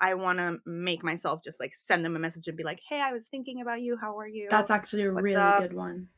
I 0.00 0.14
want 0.14 0.38
to 0.38 0.58
make 0.66 1.04
myself 1.04 1.42
just 1.44 1.60
like 1.60 1.74
send 1.74 2.04
them 2.04 2.16
a 2.16 2.18
message 2.20 2.48
and 2.48 2.56
be 2.56 2.64
like, 2.64 2.80
"Hey, 2.88 3.00
I 3.00 3.12
was 3.12 3.26
thinking 3.28 3.60
about 3.60 3.80
you. 3.82 3.96
How 3.96 4.18
are 4.18 4.26
you?" 4.28 4.48
That's 4.50 4.70
actually 4.70 5.04
a 5.04 5.12
What's 5.12 5.24
really 5.24 5.36
up? 5.36 5.62
good 5.62 5.74
one. 5.74 6.08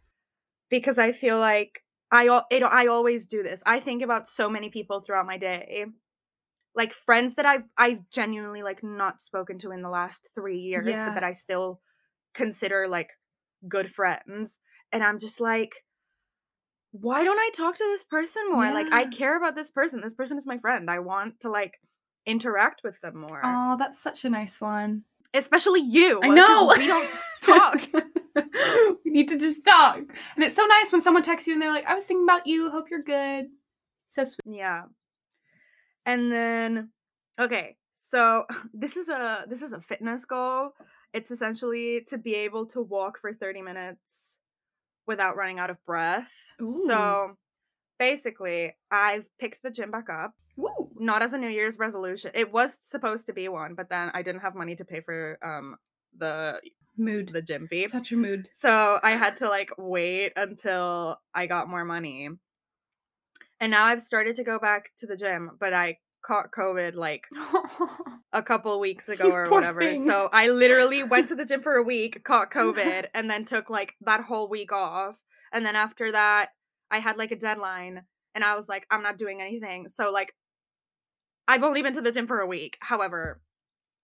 because 0.71 0.99
I 0.99 1.13
feel 1.13 1.39
like 1.39 1.83
I 2.11 2.43
it, 2.51 2.63
I 2.63 2.87
always 2.87 3.27
do 3.27 3.43
this. 3.43 3.63
I 3.67 3.81
think 3.81 4.03
about 4.03 4.29
so 4.29 4.49
many 4.49 4.71
people 4.71 5.01
throughout 5.01 5.27
my 5.27 5.39
day, 5.39 5.87
like 6.75 6.93
friends 6.93 7.35
that 7.37 7.47
I've 7.47 7.65
I've 7.77 8.09
genuinely 8.11 8.63
like 8.63 8.83
not 8.83 9.23
spoken 9.23 9.59
to 9.61 9.71
in 9.73 9.83
the 9.83 9.91
last 9.91 10.29
three 10.35 10.59
years, 10.59 10.87
Yeah. 10.89 11.05
but 11.05 11.15
that 11.15 11.25
I 11.25 11.33
still 11.33 11.81
consider 12.35 12.89
like 12.89 13.11
good 13.69 13.93
friends, 13.93 14.61
and 14.93 15.03
I'm 15.05 15.19
just 15.19 15.41
like, 15.41 15.85
why 17.01 17.25
don't 17.25 17.39
I 17.39 17.51
talk 17.57 17.75
to 17.75 17.85
this 17.85 18.05
person 18.05 18.43
more? 18.53 18.73
Like 18.73 18.93
I 18.93 19.07
care 19.07 19.37
about 19.37 19.57
this 19.57 19.73
person. 19.73 20.01
This 20.01 20.15
person 20.15 20.39
is 20.39 20.47
my 20.47 20.59
friend. 20.59 20.89
I 20.89 21.01
want 21.01 21.41
to 21.41 21.51
like 21.51 21.81
interact 22.25 22.83
with 22.85 23.01
them 23.01 23.19
more, 23.19 23.41
Oh, 23.45 23.77
that's 23.77 24.01
such 24.01 24.25
a 24.25 24.31
nice 24.31 24.61
one. 24.61 25.03
especially 25.35 25.81
you. 25.81 26.21
I 26.23 26.29
know. 26.29 26.73
we 26.77 26.87
don't 26.87 27.11
talk. 27.43 27.81
we 29.05 29.11
need 29.11 29.29
to 29.31 29.39
just 29.39 29.65
talk. 29.65 29.99
And 29.99 30.45
it's 30.45 30.55
so 30.55 30.65
nice 30.67 30.93
when 30.93 31.01
someone 31.03 31.23
texts 31.25 31.47
you 31.49 31.53
and 31.55 31.61
they're 31.61 31.73
like, 31.73 31.87
I 31.87 31.95
was 31.95 32.05
thinking 32.07 32.25
about 32.25 32.47
you. 32.47 32.71
Hope 32.71 32.91
you're 32.91 33.03
good. 33.03 33.47
So 34.09 34.25
sweet. 34.25 34.57
Yeah. 34.57 34.83
And 36.07 36.31
then 36.31 36.91
okay, 37.41 37.77
so 38.13 38.45
this 38.73 38.97
is 38.97 39.09
a 39.09 39.45
this 39.49 39.63
is 39.63 39.73
a 39.73 39.81
fitness 39.81 40.25
goal. 40.25 40.71
It's 41.13 41.31
essentially 41.33 42.03
to 42.09 42.19
be 42.19 42.35
able 42.35 42.67
to 42.67 42.81
walk 42.81 43.19
for 43.19 43.33
30 43.35 43.63
minutes 43.63 44.37
without 45.07 45.37
running 45.37 45.59
out 45.59 45.71
of 45.71 45.77
breath. 45.87 46.33
Ooh. 46.63 46.85
So 46.87 47.37
basically, 47.99 48.75
I've 48.91 49.27
picked 49.39 49.63
the 49.63 49.71
gym 49.71 49.91
back 49.91 50.09
up, 50.11 50.33
Woo. 50.57 50.91
not 50.97 51.23
as 51.23 51.33
a 51.33 51.39
New 51.39 51.49
Year's 51.49 51.79
resolution. 51.79 52.31
It 52.35 52.53
was 52.53 52.79
supposed 52.83 53.27
to 53.27 53.33
be 53.33 53.49
one, 53.49 53.75
but 53.75 53.89
then 53.89 54.11
I 54.15 54.23
didn't 54.23 54.41
have 54.41 54.55
money 54.55 54.77
to 54.77 54.85
pay 54.85 55.01
for 55.01 55.39
um 55.43 55.77
the 56.17 56.61
Mood. 56.97 57.31
the 57.33 57.43
gym 57.43 57.67
fee. 57.69 57.89
Such 57.89 58.13
a 58.13 58.17
mood. 58.17 58.49
So 58.53 59.01
I 59.03 59.13
had 59.13 59.37
to 59.39 59.49
like 59.49 59.71
wait 59.77 60.33
until 60.37 61.19
I 61.35 61.47
got 61.47 61.69
more 61.69 61.85
money. 61.85 62.29
And 63.61 63.71
now 63.71 63.85
I've 63.87 64.03
started 64.03 64.37
to 64.37 64.45
go 64.45 64.59
back 64.59 64.91
to 64.99 65.07
the 65.07 65.17
gym, 65.17 65.53
but 65.59 65.73
I 65.73 65.99
caught 66.27 66.51
COVID 66.51 66.95
like 66.95 67.27
a 68.33 68.43
couple 68.43 68.79
weeks 68.81 69.09
ago 69.09 69.31
or 69.31 69.51
whatever. 69.51 69.81
thing. 69.81 70.05
So 70.07 70.29
I 70.33 70.49
literally 70.49 71.03
went 71.03 71.29
to 71.29 71.35
the 71.35 71.45
gym 71.45 71.63
for 71.63 71.75
a 71.75 71.83
week, 71.83 72.25
caught 72.25 72.51
COVID, 72.51 73.07
and 73.15 73.29
then 73.31 73.45
took 73.45 73.69
like 73.71 73.95
that 74.03 74.23
whole 74.23 74.49
week 74.49 74.73
off. 74.73 75.19
And 75.53 75.65
then 75.65 75.77
after 75.77 76.13
that, 76.13 76.49
I 76.91 76.99
had 76.99 77.17
like 77.17 77.31
a 77.31 77.37
deadline 77.37 78.03
and 78.35 78.43
I 78.45 78.57
was 78.57 78.69
like, 78.69 78.87
I'm 78.91 79.03
not 79.03 79.19
doing 79.19 79.41
anything. 79.41 79.89
So 79.89 80.11
like 80.11 80.33
I've 81.47 81.63
only 81.63 81.83
been 81.83 81.95
to 81.95 82.01
the 82.01 82.11
gym 82.13 82.27
for 82.27 82.41
a 82.41 82.47
week. 82.47 82.77
However, 82.81 83.41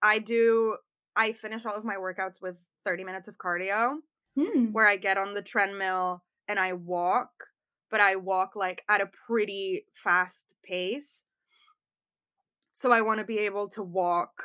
I 0.02 0.18
do 0.18 0.76
I 1.16 1.32
finish 1.32 1.66
all 1.66 1.74
of 1.74 1.84
my 1.84 1.96
workouts 1.96 2.40
with 2.40 2.56
30 2.84 3.04
minutes 3.04 3.28
of 3.28 3.36
cardio 3.36 3.96
Hmm. 4.38 4.66
where 4.72 4.86
I 4.86 4.96
get 4.96 5.18
on 5.18 5.34
the 5.34 5.42
treadmill 5.42 6.22
and 6.46 6.58
I 6.58 6.72
walk, 6.74 7.30
but 7.90 8.00
I 8.00 8.14
walk 8.14 8.54
like 8.54 8.84
at 8.88 9.00
a 9.00 9.10
pretty 9.26 9.86
fast 9.94 10.54
pace. 10.64 11.24
So 12.80 12.90
I 12.90 13.02
want 13.02 13.18
to 13.18 13.24
be 13.24 13.40
able 13.40 13.68
to 13.70 13.82
walk 13.82 14.42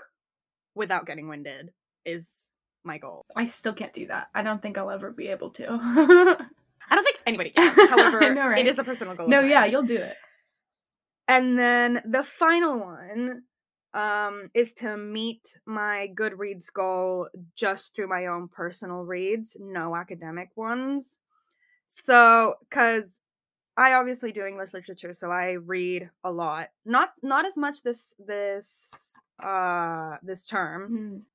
without 0.75 1.05
getting 1.05 1.29
winded 1.29 1.71
is 2.05 2.49
my 2.83 2.97
goal. 2.97 3.25
I 3.33 3.45
still 3.47 3.71
can't 3.71 3.93
do 3.93 4.07
that. 4.07 4.27
I 4.35 4.43
don't 4.43 4.61
think 4.61 4.77
I'll 4.77 4.91
ever 4.91 5.09
be 5.11 5.27
able 5.27 5.51
to. 5.51 5.67
I 5.71 6.95
don't 6.95 7.03
think 7.03 7.19
anybody 7.25 7.49
can. 7.55 7.73
However, 7.87 8.33
know, 8.33 8.47
right? 8.47 8.59
it 8.59 8.67
is 8.67 8.77
a 8.77 8.83
personal 8.83 9.15
goal. 9.15 9.29
no, 9.29 9.39
yeah, 9.39 9.63
you'll 9.63 9.83
do 9.83 9.95
it. 9.95 10.17
And 11.29 11.57
then 11.57 12.01
the 12.05 12.23
final 12.23 12.77
one 12.77 13.43
um 13.93 14.49
is 14.53 14.73
to 14.73 14.97
meet 14.97 15.57
my 15.65 16.09
Goodreads 16.13 16.73
goal 16.73 17.29
just 17.55 17.95
through 17.95 18.09
my 18.09 18.25
own 18.25 18.49
personal 18.49 19.05
reads, 19.05 19.55
no 19.61 19.95
academic 19.95 20.49
ones. 20.57 21.17
So 21.87 22.55
cuz 22.69 23.05
I 23.77 23.93
obviously 23.93 24.31
do 24.31 24.45
English 24.45 24.73
literature, 24.73 25.13
so 25.13 25.31
I 25.31 25.51
read 25.53 26.09
a 26.23 26.31
lot. 26.31 26.69
Not 26.85 27.11
not 27.21 27.45
as 27.45 27.57
much 27.57 27.83
this 27.83 28.15
this 28.19 29.15
uh 29.43 30.17
this 30.23 30.45
term, 30.45 31.25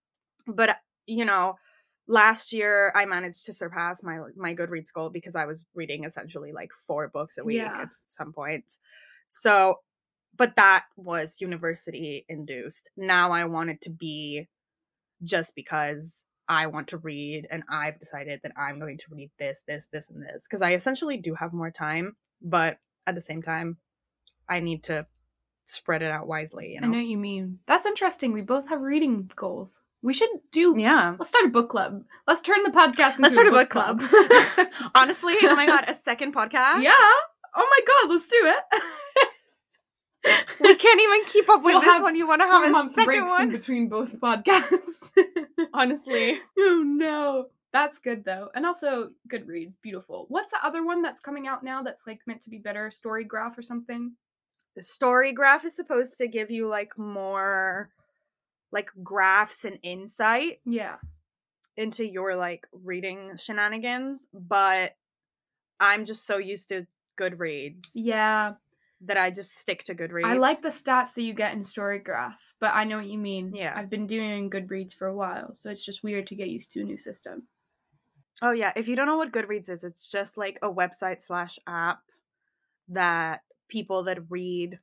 Hmm. 0.46 0.52
but 0.54 0.78
you 1.06 1.24
know, 1.24 1.58
last 2.06 2.52
year 2.52 2.92
I 2.96 3.04
managed 3.04 3.44
to 3.46 3.52
surpass 3.52 4.02
my 4.02 4.20
my 4.36 4.54
Goodreads 4.54 4.92
goal 4.92 5.10
because 5.10 5.36
I 5.36 5.44
was 5.46 5.66
reading 5.74 6.04
essentially 6.04 6.52
like 6.52 6.70
four 6.86 7.08
books 7.08 7.36
a 7.38 7.44
week 7.44 7.58
Yeah. 7.58 7.78
at 7.82 7.90
some 8.06 8.32
point. 8.32 8.64
So, 9.26 9.80
but 10.36 10.56
that 10.56 10.86
was 10.96 11.40
university 11.40 12.24
induced. 12.28 12.88
Now 12.96 13.32
I 13.32 13.44
want 13.44 13.70
it 13.70 13.80
to 13.82 13.90
be 13.90 14.48
just 15.24 15.54
because 15.54 16.24
I 16.48 16.66
want 16.66 16.88
to 16.88 16.98
read 16.98 17.46
and 17.50 17.62
I've 17.70 18.00
decided 18.00 18.40
that 18.42 18.52
I'm 18.56 18.80
going 18.80 18.98
to 18.98 19.04
read 19.10 19.30
this, 19.38 19.62
this, 19.68 19.86
this, 19.88 20.08
and 20.10 20.22
this 20.22 20.46
because 20.48 20.62
I 20.62 20.74
essentially 20.74 21.16
do 21.18 21.34
have 21.34 21.52
more 21.52 21.70
time, 21.70 22.16
but 22.42 22.78
at 23.06 23.14
the 23.14 23.20
same 23.20 23.42
time, 23.42 23.76
I 24.48 24.60
need 24.60 24.84
to 24.84 25.06
spread 25.66 26.02
it 26.02 26.10
out 26.10 26.26
wisely. 26.26 26.72
You 26.72 26.78
I 26.78 26.86
know 26.86 26.92
know? 26.92 26.98
what 26.98 27.06
you 27.06 27.16
mean. 27.18 27.58
That's 27.66 27.86
interesting. 27.86 28.32
We 28.32 28.42
both 28.42 28.68
have 28.68 28.80
reading 28.80 29.30
goals. 29.36 29.80
We 30.02 30.14
should 30.14 30.30
do. 30.50 30.74
Yeah. 30.78 31.14
Let's 31.18 31.28
start 31.28 31.44
a 31.44 31.48
book 31.48 31.68
club. 31.70 32.02
Let's 32.26 32.40
turn 32.40 32.62
the 32.64 32.70
podcast 32.70 33.10
into 33.18 33.22
Let's 33.22 33.34
start 33.34 33.48
a 33.48 33.50
book 33.50 33.68
club. 33.70 34.00
club. 34.00 34.68
Honestly, 34.94 35.34
oh 35.42 35.54
my 35.54 35.66
god, 35.66 35.84
a 35.88 35.94
second 36.08 36.34
podcast? 36.34 36.82
yeah. 36.82 36.94
Oh 37.54 37.68
my 37.68 37.80
god, 37.86 38.10
let's 38.12 38.26
do 38.26 38.36
it. 38.42 39.28
We 40.60 40.74
can't 40.74 41.00
even 41.00 41.24
keep 41.26 41.48
up 41.48 41.62
with 41.62 41.74
We'll 41.74 41.80
this 41.82 42.00
one. 42.02 42.14
You 42.14 42.28
want 42.28 42.42
to 42.42 42.46
have 42.46 42.68
a 42.68 42.70
month 42.70 42.94
second 42.94 43.06
breaks 43.06 43.20
in 43.22 43.26
one? 43.28 43.50
between 43.50 43.88
both 43.88 44.12
podcasts. 44.20 45.10
Honestly. 45.74 46.38
oh 46.58 46.82
no. 46.84 47.46
That's 47.72 47.98
good 47.98 48.24
though. 48.24 48.50
And 48.54 48.66
also 48.66 49.10
Goodreads, 49.28 49.76
beautiful. 49.80 50.26
What's 50.28 50.50
the 50.50 50.64
other 50.64 50.84
one 50.84 51.02
that's 51.02 51.20
coming 51.20 51.46
out 51.46 51.62
now 51.62 51.82
that's 51.82 52.06
like 52.06 52.20
meant 52.26 52.40
to 52.42 52.50
be 52.50 52.58
better? 52.58 52.90
Story 52.90 53.24
graph 53.24 53.56
or 53.56 53.62
something? 53.62 54.12
The 54.76 54.82
story 54.82 55.32
graph 55.32 55.64
is 55.64 55.74
supposed 55.76 56.18
to 56.18 56.28
give 56.28 56.50
you 56.50 56.68
like 56.68 56.96
more 56.98 57.90
like 58.72 58.88
graphs 59.02 59.64
and 59.64 59.78
insight 59.82 60.60
Yeah. 60.64 60.96
into 61.76 62.04
your 62.04 62.36
like 62.36 62.66
reading 62.72 63.32
shenanigans, 63.36 64.28
but 64.32 64.96
I'm 65.80 66.04
just 66.06 66.26
so 66.26 66.38
used 66.38 66.68
to 66.70 66.86
Goodreads 67.20 67.90
Yeah. 67.94 68.54
that 69.02 69.16
I 69.16 69.30
just 69.30 69.56
stick 69.56 69.84
to 69.84 69.94
Goodreads. 69.94 70.24
I 70.26 70.34
like 70.34 70.60
the 70.60 70.68
stats 70.68 71.14
that 71.14 71.22
you 71.22 71.34
get 71.34 71.52
in 71.54 71.60
Storygraph, 71.60 72.34
but 72.60 72.72
I 72.74 72.84
know 72.84 72.96
what 72.98 73.06
you 73.06 73.18
mean. 73.18 73.54
Yeah. 73.54 73.72
I've 73.76 73.90
been 73.90 74.06
doing 74.06 74.50
Goodreads 74.50 74.94
for 74.94 75.06
a 75.08 75.14
while, 75.16 75.54
so 75.54 75.70
it's 75.70 75.84
just 75.84 76.02
weird 76.04 76.26
to 76.28 76.34
get 76.36 76.48
used 76.48 76.72
to 76.72 76.80
a 76.80 76.84
new 76.84 76.98
system. 76.98 77.46
Oh 78.42 78.52
yeah, 78.52 78.72
if 78.76 78.88
you 78.88 78.96
don't 78.96 79.06
know 79.06 79.18
what 79.18 79.32
Goodreads 79.32 79.68
is, 79.68 79.84
it's 79.84 80.08
just 80.08 80.38
like 80.38 80.58
a 80.62 80.68
website 80.68 81.22
slash 81.22 81.58
app 81.66 82.00
that 82.88 83.40
people 83.68 84.04
that 84.04 84.18
read 84.30 84.78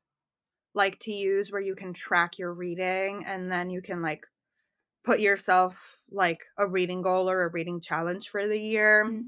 like 0.73 0.99
to 0.99 1.11
use 1.11 1.51
where 1.51 1.61
you 1.61 1.75
can 1.75 1.91
track 1.91 2.37
your 2.37 2.53
reading 2.53 3.25
and 3.25 3.51
then 3.51 3.69
you 3.69 3.81
can 3.81 4.01
like 4.01 4.21
put 5.03 5.19
yourself 5.19 5.97
like 6.11 6.43
a 6.57 6.67
reading 6.67 7.01
goal 7.01 7.29
or 7.29 7.43
a 7.43 7.49
reading 7.49 7.81
challenge 7.81 8.29
for 8.29 8.47
the 8.47 8.59
year. 8.59 9.05
Mm. 9.09 9.23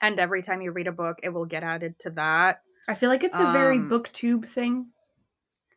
And 0.00 0.18
every 0.18 0.42
time 0.42 0.62
you 0.62 0.70
read 0.70 0.86
a 0.86 0.92
book, 0.92 1.18
it 1.22 1.30
will 1.30 1.44
get 1.44 1.62
added 1.62 1.98
to 2.00 2.10
that. 2.10 2.62
I 2.88 2.94
feel 2.94 3.10
like 3.10 3.24
it's 3.24 3.36
a 3.36 3.52
very 3.52 3.78
Um, 3.78 3.90
booktube 3.90 4.48
thing. 4.48 4.86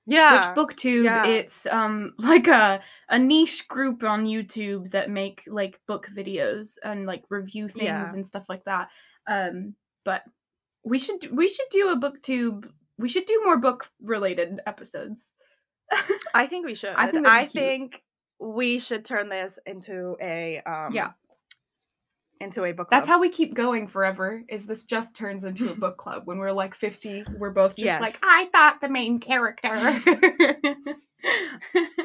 Yeah. 0.05 0.53
Which 0.53 0.57
booktube? 0.77 1.03
yeah. 1.05 1.25
It's 1.25 1.65
um 1.67 2.13
like 2.19 2.47
a 2.47 2.81
a 3.09 3.17
niche 3.19 3.67
group 3.67 4.03
on 4.03 4.25
YouTube 4.25 4.91
that 4.91 5.09
make 5.09 5.43
like 5.47 5.79
book 5.87 6.07
videos 6.15 6.75
and 6.83 7.05
like 7.05 7.23
review 7.29 7.67
things 7.69 7.85
Yeah. 7.85 8.11
and 8.13 8.25
stuff 8.27 8.45
like 8.49 8.63
that. 8.65 8.89
Um, 9.27 9.75
but 10.05 10.23
we 10.83 10.99
should 10.99 11.31
we 11.35 11.47
should 11.47 11.69
do 11.71 11.89
a 11.89 11.97
booktube. 11.97 12.69
We 12.99 13.07
should 13.09 13.25
do 13.25 13.41
more 13.45 13.57
book 13.57 13.89
related 14.01 14.59
episodes. 14.67 15.31
I 16.33 16.47
think 16.47 16.65
we 16.65 16.75
should. 16.75 16.89
I 16.95 17.07
I 17.07 17.11
think 17.11 17.25
think, 17.25 17.91
be 17.91 17.97
cute. 17.97 18.01
we 18.55 18.79
should 18.79 19.05
turn 19.05 19.29
this 19.29 19.57
into 19.65 20.17
a 20.21 20.61
um 20.65 20.93
Yeah. 20.93 21.11
Into 22.43 22.63
a 22.65 22.71
book 22.71 22.89
club. 22.89 23.01
That's 23.01 23.07
how 23.07 23.19
we 23.19 23.29
keep 23.29 23.53
going 23.53 23.87
forever. 23.87 24.43
Is 24.47 24.65
this 24.65 24.83
just 24.83 25.15
turns 25.15 25.43
into 25.43 25.71
a 25.71 25.75
book 25.75 25.97
club 26.03 26.23
when 26.25 26.37
we're 26.37 26.51
like 26.51 26.75
50, 26.75 27.25
we're 27.37 27.49
both 27.49 27.75
just 27.75 28.01
like 28.01 28.17
I 28.21 28.45
thought 28.51 28.81
the 28.81 28.89
main 28.89 29.19
character. 29.19 30.01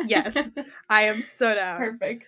Yes. 0.06 0.50
I 0.88 1.02
am 1.02 1.22
so 1.22 1.54
down. 1.54 1.78
Perfect. 1.78 2.26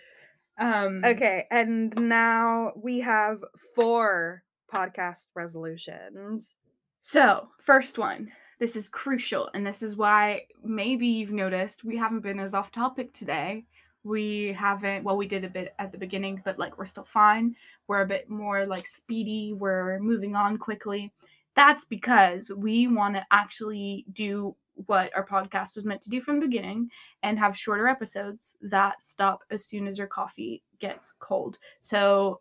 Um 0.59 1.03
Okay, 1.05 1.47
and 1.51 1.95
now 1.97 2.73
we 2.77 3.01
have 3.01 3.45
four 3.75 4.43
podcast 4.73 5.29
resolutions. 5.35 6.55
So, 7.01 7.49
first 7.63 7.97
one. 7.99 8.33
This 8.59 8.77
is 8.77 8.91
crucial, 8.91 9.49
and 9.55 9.67
this 9.67 9.83
is 9.83 9.97
why 9.97 10.43
maybe 10.63 11.07
you've 11.07 11.33
noticed 11.33 11.83
we 11.83 11.97
haven't 11.97 12.21
been 12.21 12.39
as 12.39 12.53
off 12.53 12.71
topic 12.71 13.15
today. 13.15 13.65
We 14.03 14.53
haven't, 14.53 15.05
well, 15.05 15.17
we 15.17 15.29
did 15.29 15.45
a 15.45 15.49
bit 15.49 15.75
at 15.79 15.93
the 15.93 15.99
beginning, 15.99 16.41
but 16.45 16.59
like 16.59 16.79
we're 16.79 16.87
still 16.87 17.05
fine. 17.05 17.55
We're 17.87 18.03
a 18.03 18.07
bit 18.07 18.31
more 18.31 18.67
like 18.67 18.87
speedy. 18.87 19.53
We're 19.53 19.99
moving 19.99 20.35
on 20.35 20.57
quickly. 20.57 21.13
That's 21.55 21.85
because 21.85 22.51
we 22.51 22.87
want 22.89 23.17
to 23.17 23.27
actually 23.31 24.07
do 24.13 24.55
what 24.87 25.15
our 25.15 25.27
podcast 25.27 25.77
was 25.77 25.85
meant 25.85 26.01
to 26.03 26.11
do 26.11 26.21
from 26.21 26.41
the 26.41 26.47
beginning 26.47 26.89
and 27.23 27.39
have 27.39 27.57
shorter 27.57 27.87
episodes 27.89 28.57
that 28.63 29.05
stop 29.05 29.43
as 29.51 29.67
soon 29.67 29.87
as 29.87 29.99
your 29.99 30.07
coffee 30.07 30.63
gets 30.79 31.13
cold. 31.19 31.59
So, 31.83 32.41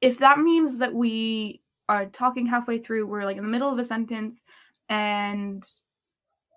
if 0.00 0.18
that 0.18 0.38
means 0.38 0.78
that 0.78 0.94
we 0.94 1.60
are 1.88 2.06
talking 2.06 2.46
halfway 2.46 2.78
through, 2.78 3.06
we're 3.06 3.24
like 3.24 3.36
in 3.36 3.42
the 3.42 3.48
middle 3.48 3.70
of 3.70 3.78
a 3.78 3.84
sentence 3.84 4.42
and 4.88 5.62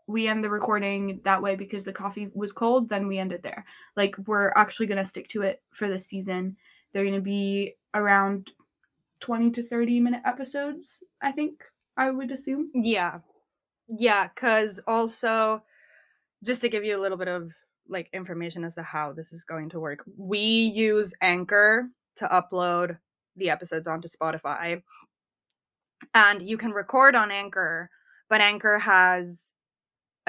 we 0.09 0.27
end 0.27 0.43
the 0.43 0.49
recording 0.49 1.21
that 1.23 1.39
way 1.39 1.55
because 1.55 1.83
the 1.83 1.93
coffee 1.93 2.31
was 2.33 2.51
cold, 2.51 2.89
then 2.89 3.07
we 3.07 3.19
end 3.19 3.31
it 3.31 3.43
there. 3.43 3.63
Like 3.95 4.15
we're 4.25 4.51
actually 4.55 4.87
to 4.97 5.05
stick 5.05 5.27
to 5.29 5.43
it 5.43 5.61
for 5.69 5.87
this 5.87 6.07
season. 6.07 6.57
They're 6.91 7.03
to 7.13 7.21
be 7.21 7.75
around 7.93 8.49
20 9.19 9.51
to 9.51 9.61
30 9.61 9.99
minute 9.99 10.21
episodes, 10.25 11.03
I 11.21 11.31
think, 11.31 11.63
I 11.95 12.09
would 12.09 12.31
assume. 12.31 12.71
Yeah. 12.73 13.19
Yeah, 13.87 14.29
cuz 14.29 14.81
also 14.87 15.61
just 16.43 16.61
to 16.61 16.69
give 16.69 16.83
you 16.83 16.97
a 16.97 17.01
little 17.01 17.17
bit 17.17 17.27
of 17.27 17.51
like 17.87 18.09
information 18.11 18.63
as 18.63 18.75
to 18.75 18.81
how 18.81 19.13
this 19.13 19.31
is 19.31 19.43
going 19.43 19.69
to 19.69 19.79
work. 19.79 20.03
We 20.17 20.39
use 20.39 21.13
Anchor 21.21 21.87
to 22.15 22.27
upload 22.27 22.97
the 23.35 23.51
episodes 23.51 23.87
onto 23.87 24.07
Spotify. 24.07 24.81
And 26.15 26.41
you 26.41 26.57
can 26.57 26.71
record 26.71 27.13
on 27.13 27.29
Anchor, 27.29 27.91
but 28.27 28.41
Anchor 28.41 28.79
has 28.79 29.51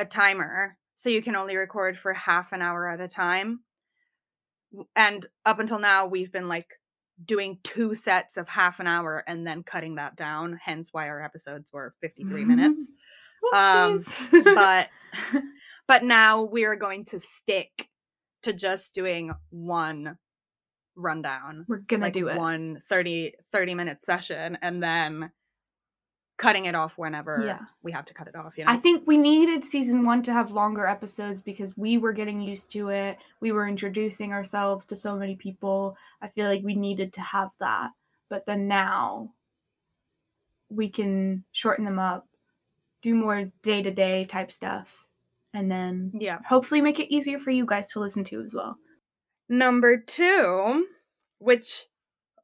a 0.01 0.05
timer, 0.05 0.77
so 0.97 1.09
you 1.09 1.23
can 1.23 1.37
only 1.37 1.57
record 1.57 1.99
for 1.99 2.13
half 2.13 2.53
an 2.53 2.63
hour 2.63 2.89
at 2.89 3.01
a 3.01 3.09
time. 3.09 3.61
And 4.97 5.27
up 5.45 5.59
until 5.59 5.79
now, 5.79 6.07
we've 6.07 6.33
been 6.33 6.49
like 6.49 6.69
doing 7.25 7.59
two 7.63 7.95
sets 7.95 8.37
of 8.37 8.49
half 8.49 8.81
an 8.81 8.87
hour 8.87 9.23
and 9.27 9.47
then 9.47 9.63
cutting 9.63 9.97
that 9.97 10.17
down, 10.17 10.59
hence 10.63 10.89
why 10.93 11.09
our 11.09 11.23
episodes 11.23 11.71
were 11.73 11.95
53 12.01 12.45
minutes. 12.45 12.91
Um, 13.55 14.05
But 14.33 14.91
but 15.89 16.05
now 16.05 16.43
we 16.43 16.67
are 16.67 16.77
going 16.77 17.07
to 17.07 17.19
stick 17.19 17.89
to 18.43 18.53
just 18.53 18.95
doing 18.95 19.33
one 19.49 20.19
rundown 20.95 21.65
we're 21.67 21.79
going 21.79 22.01
to 22.01 22.07
like 22.09 22.13
do 22.13 22.29
it. 22.29 22.37
one 22.37 22.83
30 22.91 23.33
30 23.51 23.75
minute 23.75 24.03
session 24.03 24.59
and 24.61 24.83
then 24.83 25.31
cutting 26.41 26.65
it 26.65 26.75
off 26.75 26.97
whenever 26.97 27.43
Yeah. 27.47 27.61
we 27.83 27.93
have 27.93 28.07
to 28.07 28.15
cut 28.15 28.27
it 28.27 28.35
off 28.35 28.57
you 28.57 28.65
know 28.65 28.73
I 28.73 28.77
think 28.79 29.07
we 29.07 29.19
needed 29.19 29.63
season 29.65 30.05
one 30.05 30.23
to 30.23 30.33
have 30.33 30.53
longer 30.53 30.87
episodes 30.87 31.41
because 31.43 31.77
we 31.77 31.99
were 31.99 32.15
getting 32.15 32.41
used 32.41 32.71
to 32.73 32.89
it. 32.89 33.19
We 33.41 33.53
were 33.53 33.69
introducing 33.69 34.33
ourselves 34.33 34.87
to 34.87 34.97
so 34.97 35.17
many 35.17 35.37
people. 35.37 35.97
I 36.23 36.29
feel 36.29 36.47
like 36.49 36.63
we 36.65 36.75
needed 36.75 37.13
to 37.15 37.21
have 37.21 37.51
that. 37.61 37.91
But 38.31 38.47
then 38.47 38.67
now 38.69 39.35
we 40.71 40.89
can 40.89 41.45
shorten 41.53 41.85
them 41.85 41.99
up, 41.99 42.27
do 43.03 43.15
more 43.15 43.51
day 43.63 43.83
to 43.83 43.91
day 43.91 44.25
type 44.25 44.51
stuff, 44.53 44.89
and 45.53 45.71
then 45.71 46.13
yeah 46.19 46.39
hopefully 46.49 46.81
make 46.81 46.99
it 47.01 47.13
easier 47.15 47.39
for 47.39 47.51
you 47.51 47.67
guys 47.67 47.89
to 47.89 48.01
listen 48.01 48.25
to 48.25 48.41
as 48.41 48.55
well. 48.55 48.79
number 49.49 49.99
two 49.99 50.87
which 51.39 51.87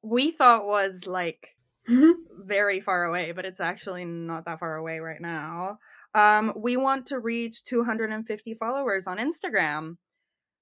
we 0.02 0.30
thought 0.32 0.66
was 0.66 1.06
like 1.06 1.56
very 1.88 2.81
far 2.81 3.05
away, 3.05 3.33
but 3.33 3.44
it's 3.44 3.61
actually 3.61 4.05
not 4.05 4.44
that 4.44 4.61
far 4.61 4.77
away 4.77 4.99
right 5.01 5.20
now. 5.20 5.79
Um, 6.14 6.53
we 6.57 6.77
want 6.77 7.07
to 7.07 7.18
reach 7.18 7.64
250 7.64 8.55
followers 8.55 9.07
on 9.07 9.18
Instagram. 9.18 9.96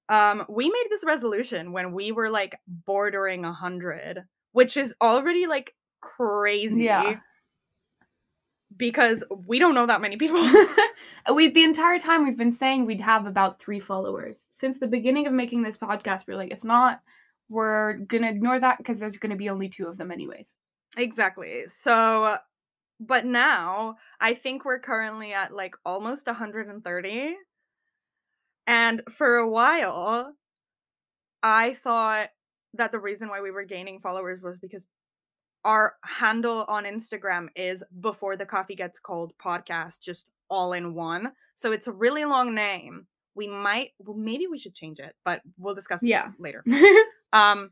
Um, 0.09 0.45
we 0.49 0.69
made 0.69 0.87
this 0.91 1.05
resolution 1.05 1.73
when 1.73 1.93
we 1.93 2.13
were 2.13 2.29
like 2.29 2.59
bordering 2.67 3.43
100, 3.43 4.25
which 4.53 4.77
is 4.77 4.95
already 5.01 5.47
like 5.47 5.75
crazy. 6.01 6.85
Yeah. 6.85 7.21
Because 8.77 9.23
we 9.47 9.61
don't 9.61 9.75
know 9.75 9.87
that 9.87 10.01
many 10.01 10.17
people. 10.17 10.43
we 11.35 11.49
the 11.49 11.63
entire 11.63 11.99
time 11.99 12.25
we've 12.25 12.37
been 12.37 12.51
saying 12.51 12.85
we'd 12.85 13.01
have 13.01 13.27
about 13.27 13.61
three 13.61 13.81
followers 13.81 14.49
since 14.51 14.79
the 14.79 14.89
beginning 14.89 15.27
of 15.27 15.33
making 15.33 15.63
this 15.63 15.79
podcast. 15.79 16.27
We're 16.27 16.37
like, 16.37 16.51
it's 16.51 16.65
not. 16.65 17.01
We're 17.49 17.95
gonna 17.95 18.31
ignore 18.31 18.59
that 18.59 18.79
because 18.79 18.99
there's 18.99 19.19
gonna 19.19 19.37
be 19.37 19.51
only 19.51 19.69
two 19.69 19.87
of 19.87 19.97
them 19.97 20.11
anyways. 20.11 20.57
Exactly. 20.97 21.65
So, 21.69 22.37
but 23.01 23.25
now 23.25 23.97
I 24.21 24.35
think 24.35 24.65
we're 24.65 24.79
currently 24.79 25.33
at 25.33 25.53
like 25.55 25.75
almost 25.85 26.27
130. 26.27 27.35
And 28.67 29.03
for 29.11 29.37
a 29.37 29.49
while, 29.51 30.33
I 31.43 31.75
thought 31.75 32.29
that 32.75 32.93
the 32.93 32.99
reason 32.99 33.29
why 33.29 33.41
we 33.41 33.51
were 33.51 33.65
gaining 33.65 34.01
followers 34.01 34.41
was 34.43 34.59
because 34.59 34.87
our 35.65 35.95
handle 36.05 36.65
on 36.69 36.85
Instagram 36.85 37.49
is 37.57 37.83
before 38.01 38.37
the 38.37 38.47
coffee 38.47 38.75
gets 38.75 38.99
cold 38.99 39.33
podcast, 39.43 40.01
just 40.01 40.27
all 40.51 40.73
in 40.73 40.95
one. 40.95 41.33
So 41.55 41.73
it's 41.73 41.87
a 41.87 41.93
really 41.93 42.25
long 42.25 42.55
name. 42.55 43.07
We 43.35 43.49
might, 43.49 43.91
well, 43.99 44.17
maybe 44.17 44.47
we 44.47 44.59
should 44.59 44.75
change 44.75 44.99
it, 44.99 45.15
but 45.25 45.41
we'll 45.59 45.75
discuss 45.75 46.03
Yeah. 46.03 46.31
later. 46.39 46.65
Um, 47.33 47.71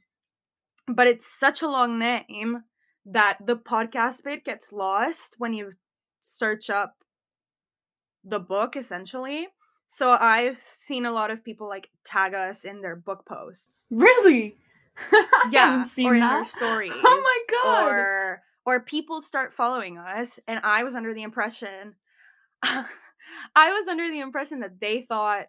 but 0.89 1.07
it's 1.07 1.25
such 1.39 1.63
a 1.63 1.69
long 1.69 1.97
name 2.01 2.65
that 3.07 3.39
the 3.45 3.57
podcast 3.57 4.25
bit 4.25 4.45
gets 4.45 4.73
lost 4.73 5.35
when 5.39 5.53
you 5.53 5.73
search 6.21 6.71
up 6.71 6.97
the 8.25 8.39
book, 8.39 8.77
essentially. 8.77 9.49
So 9.89 10.17
I've 10.19 10.59
seen 10.81 11.05
a 11.05 11.13
lot 11.13 11.31
of 11.31 11.45
people 11.45 11.69
like 11.69 11.91
tag 12.05 12.35
us 12.35 12.65
in 12.65 12.81
their 12.81 12.97
book 12.97 13.27
posts. 13.27 13.87
really? 13.91 14.57
Yeah, 15.51 15.85
or 16.05 16.15
in 16.15 16.21
that. 16.21 16.35
their 16.35 16.45
stories. 16.45 16.93
Oh 16.95 17.45
my 17.51 17.59
god! 17.63 17.89
Or 17.89 18.43
or 18.65 18.81
people 18.81 19.21
start 19.23 19.53
following 19.53 19.99
us, 19.99 20.39
and 20.47 20.61
I 20.63 20.85
was 20.85 20.95
under 20.95 21.15
the 21.15 21.23
impression, 21.23 21.95
I 22.63 22.85
was 23.57 23.89
under 23.89 24.09
the 24.11 24.21
impression 24.21 24.61
that 24.61 24.81
they 24.81 25.01
thought 25.01 25.47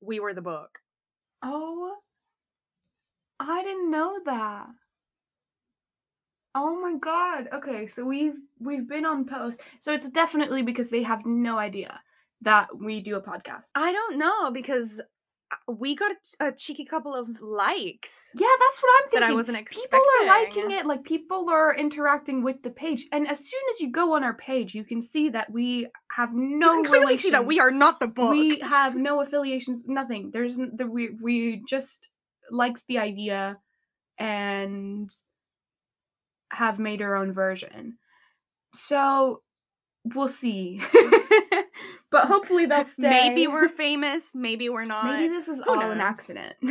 we 0.00 0.20
were 0.20 0.32
the 0.32 0.42
book. 0.42 0.78
Oh, 1.42 1.94
I 3.38 3.62
didn't 3.62 3.90
know 3.90 4.18
that. 4.24 4.66
Oh 6.54 6.80
my 6.80 6.96
god. 6.98 7.48
Okay, 7.52 7.86
so 7.86 8.04
we've 8.04 8.34
we've 8.58 8.88
been 8.88 9.06
on 9.06 9.24
post. 9.24 9.60
So 9.80 9.92
it's 9.92 10.08
definitely 10.08 10.62
because 10.62 10.90
they 10.90 11.02
have 11.02 11.24
no 11.24 11.58
idea 11.58 12.00
that 12.42 12.76
we 12.76 13.00
do 13.00 13.16
a 13.16 13.22
podcast. 13.22 13.66
I 13.74 13.92
don't 13.92 14.18
know 14.18 14.50
because 14.50 15.00
uh, 15.52 15.72
we 15.72 15.94
got 15.94 16.12
a, 16.40 16.46
a 16.48 16.52
cheeky 16.52 16.84
couple 16.84 17.14
of 17.14 17.40
likes 17.40 18.30
Yeah, 18.34 18.48
that's 18.58 18.82
what 18.82 18.90
I'm 18.96 19.10
thinking. 19.10 19.20
that. 19.28 19.32
I 19.32 19.34
wasn't 19.34 19.58
expecting. 19.58 19.82
People 19.90 20.06
are 20.20 20.26
liking 20.26 20.70
it, 20.72 20.86
like 20.86 21.04
people 21.04 21.50
are 21.50 21.74
interacting 21.76 22.42
with 22.42 22.62
the 22.62 22.70
page. 22.70 23.06
And 23.12 23.28
as 23.28 23.38
soon 23.38 23.60
as 23.74 23.80
you 23.80 23.92
go 23.92 24.14
on 24.14 24.24
our 24.24 24.34
page, 24.34 24.74
you 24.74 24.84
can 24.84 25.02
see 25.02 25.28
that 25.30 25.52
we 25.52 25.86
have 26.16 26.30
no 26.32 26.74
you 26.74 26.82
can 26.82 26.84
clearly 26.84 27.06
relation. 27.06 27.22
see 27.22 27.30
that 27.30 27.46
we 27.46 27.60
are 27.60 27.70
not 27.70 28.00
the 28.00 28.08
book. 28.08 28.30
We 28.30 28.58
have 28.60 28.96
no 28.96 29.20
affiliations, 29.20 29.84
nothing. 29.86 30.30
There's 30.32 30.56
the 30.56 30.86
we 30.86 31.10
we 31.10 31.62
just 31.68 32.10
liked 32.50 32.84
the 32.88 32.98
idea 32.98 33.58
and 34.18 35.10
have 36.50 36.78
made 36.78 37.02
our 37.02 37.16
own 37.16 37.32
version. 37.32 37.98
So 38.74 39.42
we'll 40.04 40.28
see. 40.28 40.80
but 42.10 42.26
hopefully 42.26 42.66
they'll. 42.66 42.86
Maybe 42.98 43.46
we're 43.46 43.68
famous. 43.68 44.30
Maybe 44.34 44.68
we're 44.68 44.84
not. 44.84 45.06
Maybe 45.06 45.28
this 45.28 45.48
is 45.48 45.60
Who 45.64 45.70
all 45.70 45.90
an 45.90 46.00
accident. 46.00 46.54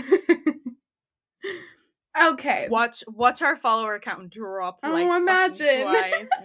okay. 2.21 2.67
watch 2.69 3.03
watch 3.07 3.41
our 3.41 3.55
follower 3.55 3.99
count 3.99 4.29
drop. 4.31 4.79
Oh, 4.83 4.91
like 4.91 5.07
imagine. 5.07 5.81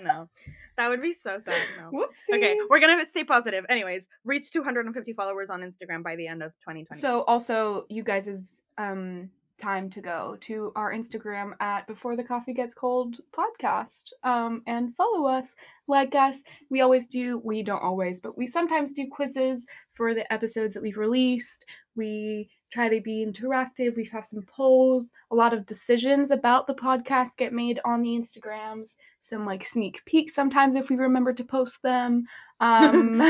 No, 0.03 0.29
that 0.77 0.89
would 0.91 1.03
be 1.03 1.13
so 1.13 1.39
sad. 1.39 1.67
No. 1.79 1.91
Whoopsies. 1.91 2.37
Okay, 2.37 2.57
we're 2.69 2.81
gonna 2.81 3.05
stay 3.05 3.25
positive. 3.25 3.65
Anyways, 3.69 4.09
reach 4.25 4.51
250 4.51 5.13
followers 5.13 5.51
on 5.51 5.61
Instagram 5.63 6.03
by 6.03 6.17
the 6.17 6.27
end 6.27 6.43
of 6.43 6.53
2020. 6.61 7.01
So 7.01 7.23
also 7.23 7.87
you 7.89 8.03
guys' 8.03 8.61
um 8.79 9.31
time 9.59 9.89
to 9.91 10.01
go 10.01 10.37
to 10.43 10.73
our 10.77 10.93
Instagram 10.93 11.53
at 11.61 11.87
Before 11.87 12.17
the 12.17 12.25
Coffee 12.25 12.53
Gets 12.53 12.75
Cold 12.75 13.17
podcast 13.37 14.13
um, 14.23 14.63
and 14.67 14.95
follow 14.95 15.27
us, 15.27 15.55
like 15.87 16.15
us. 16.15 16.43
We 16.71 16.81
always 16.81 17.07
do, 17.07 17.39
we 17.39 17.63
don't 17.63 17.83
always, 17.83 18.21
but 18.21 18.37
we 18.37 18.47
sometimes 18.47 18.93
do 18.93 19.07
quizzes 19.11 19.67
for 19.93 20.15
the 20.15 20.31
episodes 20.33 20.75
that 20.75 20.83
we've 20.83 20.97
released. 20.97 21.65
We 21.97 22.51
try 22.73 22.89
to 22.89 23.01
be 23.01 23.25
interactive. 23.25 23.97
We 23.97 24.05
have 24.13 24.27
some 24.27 24.43
polls. 24.43 25.13
A 25.31 25.35
lot 25.35 25.55
of 25.55 25.65
decisions 25.65 26.33
about 26.33 26.67
the 26.67 26.75
podcast 26.75 27.37
get 27.37 27.53
made 27.53 27.79
on 27.85 28.03
the 28.03 28.11
Instagrams. 28.11 28.97
Some 29.21 29.47
like 29.47 29.65
sneak 29.65 30.05
peeks 30.05 30.35
sometimes 30.35 30.75
if 30.75 30.91
we 30.91 30.97
remember 30.97 31.33
to 31.33 31.45
post 31.45 31.83
them. 31.83 32.27
Um, 32.61 33.21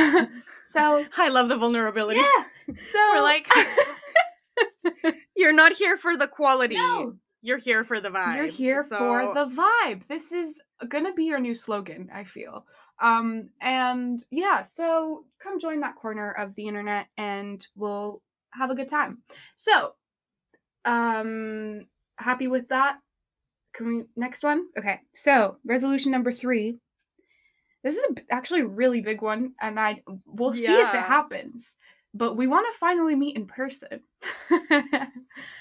so 0.66 1.04
I 1.16 1.30
love 1.30 1.48
the 1.48 1.56
vulnerability. 1.56 2.20
yeah, 2.20 2.74
so 2.76 2.98
We're 3.14 3.22
like, 3.22 3.48
you're 5.36 5.52
not 5.52 5.72
here 5.72 5.96
for 5.96 6.16
the 6.16 6.26
quality. 6.28 6.76
No. 6.76 7.14
You're 7.42 7.58
here 7.58 7.84
for 7.84 8.00
the 8.00 8.08
vibe. 8.08 8.36
You're 8.36 8.46
here 8.46 8.82
for 8.82 9.34
the 9.34 9.46
vibe. 9.46 10.06
This 10.06 10.32
is 10.32 10.60
gonna 10.88 11.12
be 11.12 11.24
your 11.24 11.40
new 11.40 11.54
slogan, 11.54 12.08
I 12.12 12.24
feel. 12.24 12.64
Um, 13.00 13.50
and 13.60 14.24
yeah, 14.30 14.62
so 14.62 15.24
come 15.42 15.60
join 15.60 15.80
that 15.80 15.96
corner 15.96 16.32
of 16.32 16.54
the 16.54 16.66
internet 16.66 17.06
and 17.18 17.66
we'll 17.76 18.22
have 18.52 18.70
a 18.70 18.74
good 18.74 18.88
time. 18.88 19.18
So, 19.56 19.94
um, 20.84 21.86
happy 22.16 22.46
with 22.46 22.68
that? 22.68 22.98
Can 23.74 23.86
we 23.88 24.04
next 24.16 24.44
one? 24.44 24.66
Okay, 24.78 25.00
so 25.12 25.56
resolution 25.64 26.12
number 26.12 26.32
three. 26.32 26.78
This 27.82 27.96
is 27.96 28.04
a, 28.04 28.32
actually 28.32 28.60
a 28.60 28.66
really 28.66 29.00
big 29.00 29.20
one, 29.20 29.52
and 29.60 29.78
I 29.78 30.02
we'll 30.24 30.52
see 30.52 30.64
if 30.64 30.94
it 30.94 31.00
happens. 31.00 31.74
But 32.16 32.36
we 32.36 32.46
want 32.46 32.66
to 32.72 32.78
finally 32.78 33.16
meet 33.16 33.36
in 33.36 33.46
person. 33.46 34.00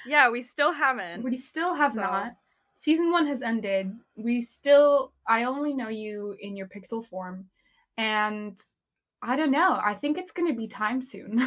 Yeah, 0.05 0.29
we 0.29 0.41
still 0.41 0.71
haven't. 0.73 1.23
We 1.23 1.37
still 1.37 1.73
have 1.75 1.93
So- 1.93 2.01
not. 2.01 2.33
Season 2.75 3.11
one 3.11 3.27
has 3.27 3.41
ended. 3.41 3.91
We 4.17 4.41
still, 4.41 5.13
I 5.27 5.43
only 5.45 5.73
know 5.73 5.87
you 5.89 6.35
in 6.39 6.55
your 6.57 6.67
pixel 6.67 7.05
form. 7.05 7.45
And 7.97 8.59
I 9.21 9.35
don't 9.37 9.51
know. 9.51 9.79
I 9.81 9.93
think 9.93 10.17
it's 10.17 10.31
going 10.31 10.47
to 10.51 10.57
be 10.57 10.67
time 10.67 10.99
soon. 10.99 11.39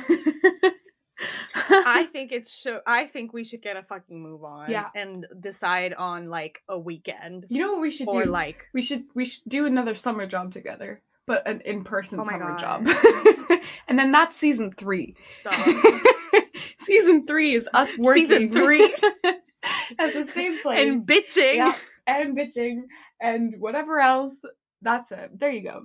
I 1.69 2.09
think 2.13 2.33
it's 2.33 2.57
show. 2.57 2.81
I 2.87 3.07
think 3.07 3.33
we 3.33 3.45
should 3.45 3.61
get 3.61 3.77
a 3.77 3.83
fucking 3.83 4.21
move 4.23 4.45
on. 4.45 4.71
Yeah. 4.71 4.89
And 4.95 5.27
decide 5.41 5.93
on 5.95 6.31
like 6.31 6.63
a 6.69 6.79
weekend 6.79 7.47
you 7.51 7.61
know 7.61 7.73
what 7.73 7.83
we 7.83 7.91
should 7.91 8.09
or 8.09 8.25
do? 8.25 8.31
like. 8.31 8.65
we 8.73 8.81
should 8.81 9.05
we 9.15 9.25
should 9.27 9.43
do 9.49 9.67
another 9.67 9.95
summer 9.95 10.27
job 10.27 10.53
together, 10.53 11.03
but 11.27 11.47
an 11.47 11.61
in-person 11.65 12.21
Oh 12.21 12.25
summer 12.25 12.57
God. 12.57 12.59
job. 12.87 12.89
and 13.89 13.99
then 13.99 14.13
that's 14.13 14.37
season 14.37 14.73
3. 14.73 15.15
Stop. 15.41 15.55
season 16.79 17.27
3 17.27 17.53
is 17.55 17.69
us 17.75 17.97
working 17.99 18.29
Season 18.29 18.53
three. 18.53 18.85
at 19.99 20.13
the 20.15 20.25
same 20.25 20.59
place. 20.61 20.79
and 20.87 21.07
bitching. 21.07 21.57
Yeah. 21.57 21.77
and 22.07 22.37
bitching 22.37 22.83
and 23.21 23.55
whatever 23.59 24.01
else. 24.01 24.43
That's 24.83 25.11
it. 25.13 25.31
There 25.39 25.51
you 25.51 25.63
go. 25.63 25.83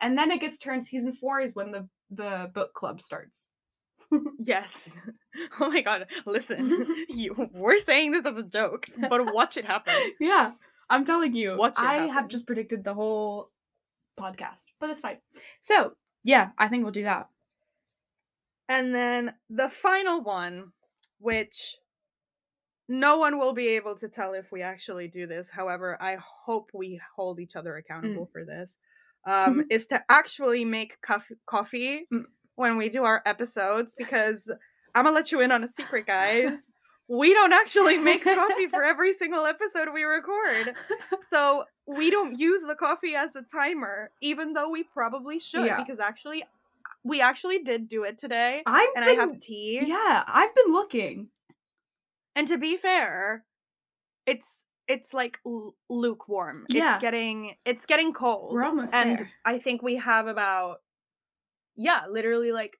and 0.00 0.16
then 0.16 0.30
it 0.30 0.40
gets 0.40 0.58
turned. 0.58 0.86
Season 0.86 1.12
four 1.12 1.40
is 1.40 1.54
when 1.54 1.72
the 1.72 1.88
the 2.10 2.50
book 2.54 2.72
club 2.74 3.00
starts. 3.00 3.48
Yes. 4.38 4.90
Oh 5.60 5.68
my 5.70 5.80
god. 5.80 6.06
Listen, 6.24 6.86
you 7.08 7.34
we're 7.52 7.80
saying 7.80 8.12
this 8.12 8.24
as 8.24 8.36
a 8.36 8.42
joke, 8.42 8.86
but 9.10 9.34
watch 9.34 9.56
it 9.56 9.64
happen. 9.64 9.94
Yeah, 10.20 10.52
I'm 10.88 11.04
telling 11.04 11.34
you. 11.34 11.56
Watch 11.56 11.72
it 11.78 11.84
I 11.84 12.06
have 12.06 12.28
just 12.28 12.46
predicted 12.46 12.84
the 12.84 12.94
whole 12.94 13.50
podcast, 14.18 14.64
but 14.80 14.90
it's 14.90 15.00
fine. 15.00 15.18
So 15.60 15.92
yeah, 16.24 16.50
I 16.58 16.68
think 16.68 16.82
we'll 16.82 16.92
do 16.92 17.04
that. 17.04 17.28
And 18.68 18.94
then 18.94 19.32
the 19.48 19.68
final 19.68 20.22
one, 20.22 20.72
which 21.18 21.76
no 22.88 23.18
one 23.18 23.38
will 23.38 23.52
be 23.52 23.68
able 23.68 23.96
to 23.98 24.08
tell 24.08 24.34
if 24.34 24.50
we 24.52 24.62
actually 24.62 25.08
do 25.08 25.26
this. 25.26 25.50
However, 25.50 25.96
I 26.00 26.16
hope 26.44 26.70
we 26.72 27.00
hold 27.16 27.40
each 27.40 27.56
other 27.56 27.76
accountable 27.76 28.28
for 28.32 28.44
this. 28.44 28.78
Um, 29.26 29.64
is 29.70 29.86
to 29.88 30.02
actually 30.08 30.64
make 30.64 31.00
cof- 31.06 31.32
coffee 31.46 32.06
Mm. 32.12 32.24
when 32.54 32.76
we 32.76 32.88
do 32.88 33.04
our 33.04 33.22
episodes 33.26 33.94
because 33.98 34.50
I'm 34.94 35.04
gonna 35.04 35.14
let 35.14 35.32
you 35.32 35.40
in 35.40 35.50
on 35.52 35.64
a 35.64 35.68
secret, 35.68 36.06
guys. 36.06 36.50
We 37.08 37.32
don't 37.34 37.52
actually 37.52 37.98
make 37.98 38.24
coffee 38.24 38.66
for 38.66 38.82
every 38.92 39.14
single 39.14 39.46
episode 39.46 39.88
we 39.94 40.02
record. 40.02 40.74
So 41.30 41.64
we 41.86 42.10
don't 42.10 42.38
use 42.38 42.62
the 42.66 42.74
coffee 42.74 43.14
as 43.14 43.36
a 43.36 43.42
timer, 43.42 44.10
even 44.20 44.52
though 44.54 44.68
we 44.70 44.82
probably 44.82 45.38
should, 45.38 45.66
Yeah. 45.66 45.76
because 45.82 46.00
actually, 46.00 46.42
we 47.04 47.20
actually 47.20 47.60
did 47.60 47.88
do 47.88 48.02
it 48.02 48.18
today, 48.18 48.62
I've 48.66 48.88
and 48.96 49.06
been, 49.06 49.18
I 49.20 49.22
have 49.22 49.40
tea. 49.40 49.82
yeah, 49.86 50.24
I've 50.26 50.54
been 50.54 50.72
looking. 50.72 51.28
And 52.34 52.48
to 52.48 52.58
be 52.58 52.76
fair, 52.76 53.44
it's 54.26 54.64
it's 54.88 55.14
like 55.14 55.38
l- 55.46 55.74
lukewarm. 55.88 56.66
Yeah. 56.68 56.94
It's 56.94 57.00
getting 57.02 57.54
it's 57.64 57.86
getting 57.86 58.12
cold. 58.12 58.52
We're 58.52 58.64
almost 58.64 58.92
and 58.94 59.18
there. 59.18 59.30
I 59.44 59.58
think 59.58 59.82
we 59.82 59.96
have 59.96 60.26
about 60.26 60.80
yeah, 61.76 62.02
literally 62.10 62.50
like 62.52 62.78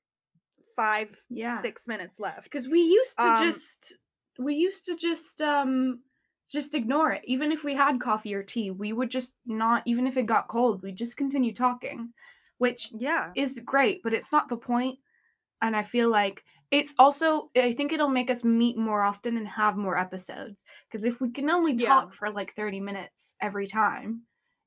five 0.74 1.10
Yeah, 1.30 1.60
six 1.60 1.86
minutes 1.86 2.18
left. 2.20 2.44
because 2.44 2.68
we 2.68 2.80
used 2.80 3.16
to 3.18 3.28
Um, 3.28 3.44
just 3.44 3.94
we 4.38 4.54
used 4.54 4.84
to 4.86 4.96
just 4.96 5.40
um 5.40 6.02
just 6.50 6.74
ignore 6.74 7.12
it 7.12 7.22
even 7.24 7.50
if 7.52 7.64
we 7.64 7.74
had 7.74 8.00
coffee 8.00 8.34
or 8.34 8.42
tea 8.42 8.70
we 8.70 8.92
would 8.92 9.10
just 9.10 9.36
not 9.46 9.82
even 9.86 10.06
if 10.06 10.16
it 10.16 10.26
got 10.26 10.48
cold 10.48 10.82
we'd 10.82 10.96
just 10.96 11.16
continue 11.16 11.52
talking 11.52 12.12
which 12.58 12.90
Yeah. 12.90 13.34
is 13.34 13.60
great 13.64 14.02
but 14.02 14.14
it's 14.14 14.32
not 14.32 14.48
the 14.48 14.56
point 14.56 14.98
and 15.62 15.76
i 15.76 15.82
feel 15.82 16.10
like 16.10 16.44
it's 16.70 16.94
also 16.98 17.50
i 17.56 17.72
think 17.72 17.92
it'll 17.92 18.08
make 18.08 18.30
us 18.30 18.44
meet 18.44 18.76
more 18.76 19.02
often 19.02 19.36
and 19.36 19.48
have 19.48 19.76
more 19.76 19.98
episodes 19.98 20.64
because 20.88 21.04
if 21.04 21.20
we 21.20 21.30
can 21.30 21.50
only 21.50 21.76
Yeah. 21.76 21.76
talk 21.76 22.14
for 22.14 22.30
like 22.30 22.54
30 22.54 22.80
minutes 22.80 23.34
every 23.40 23.66
time 23.66 24.22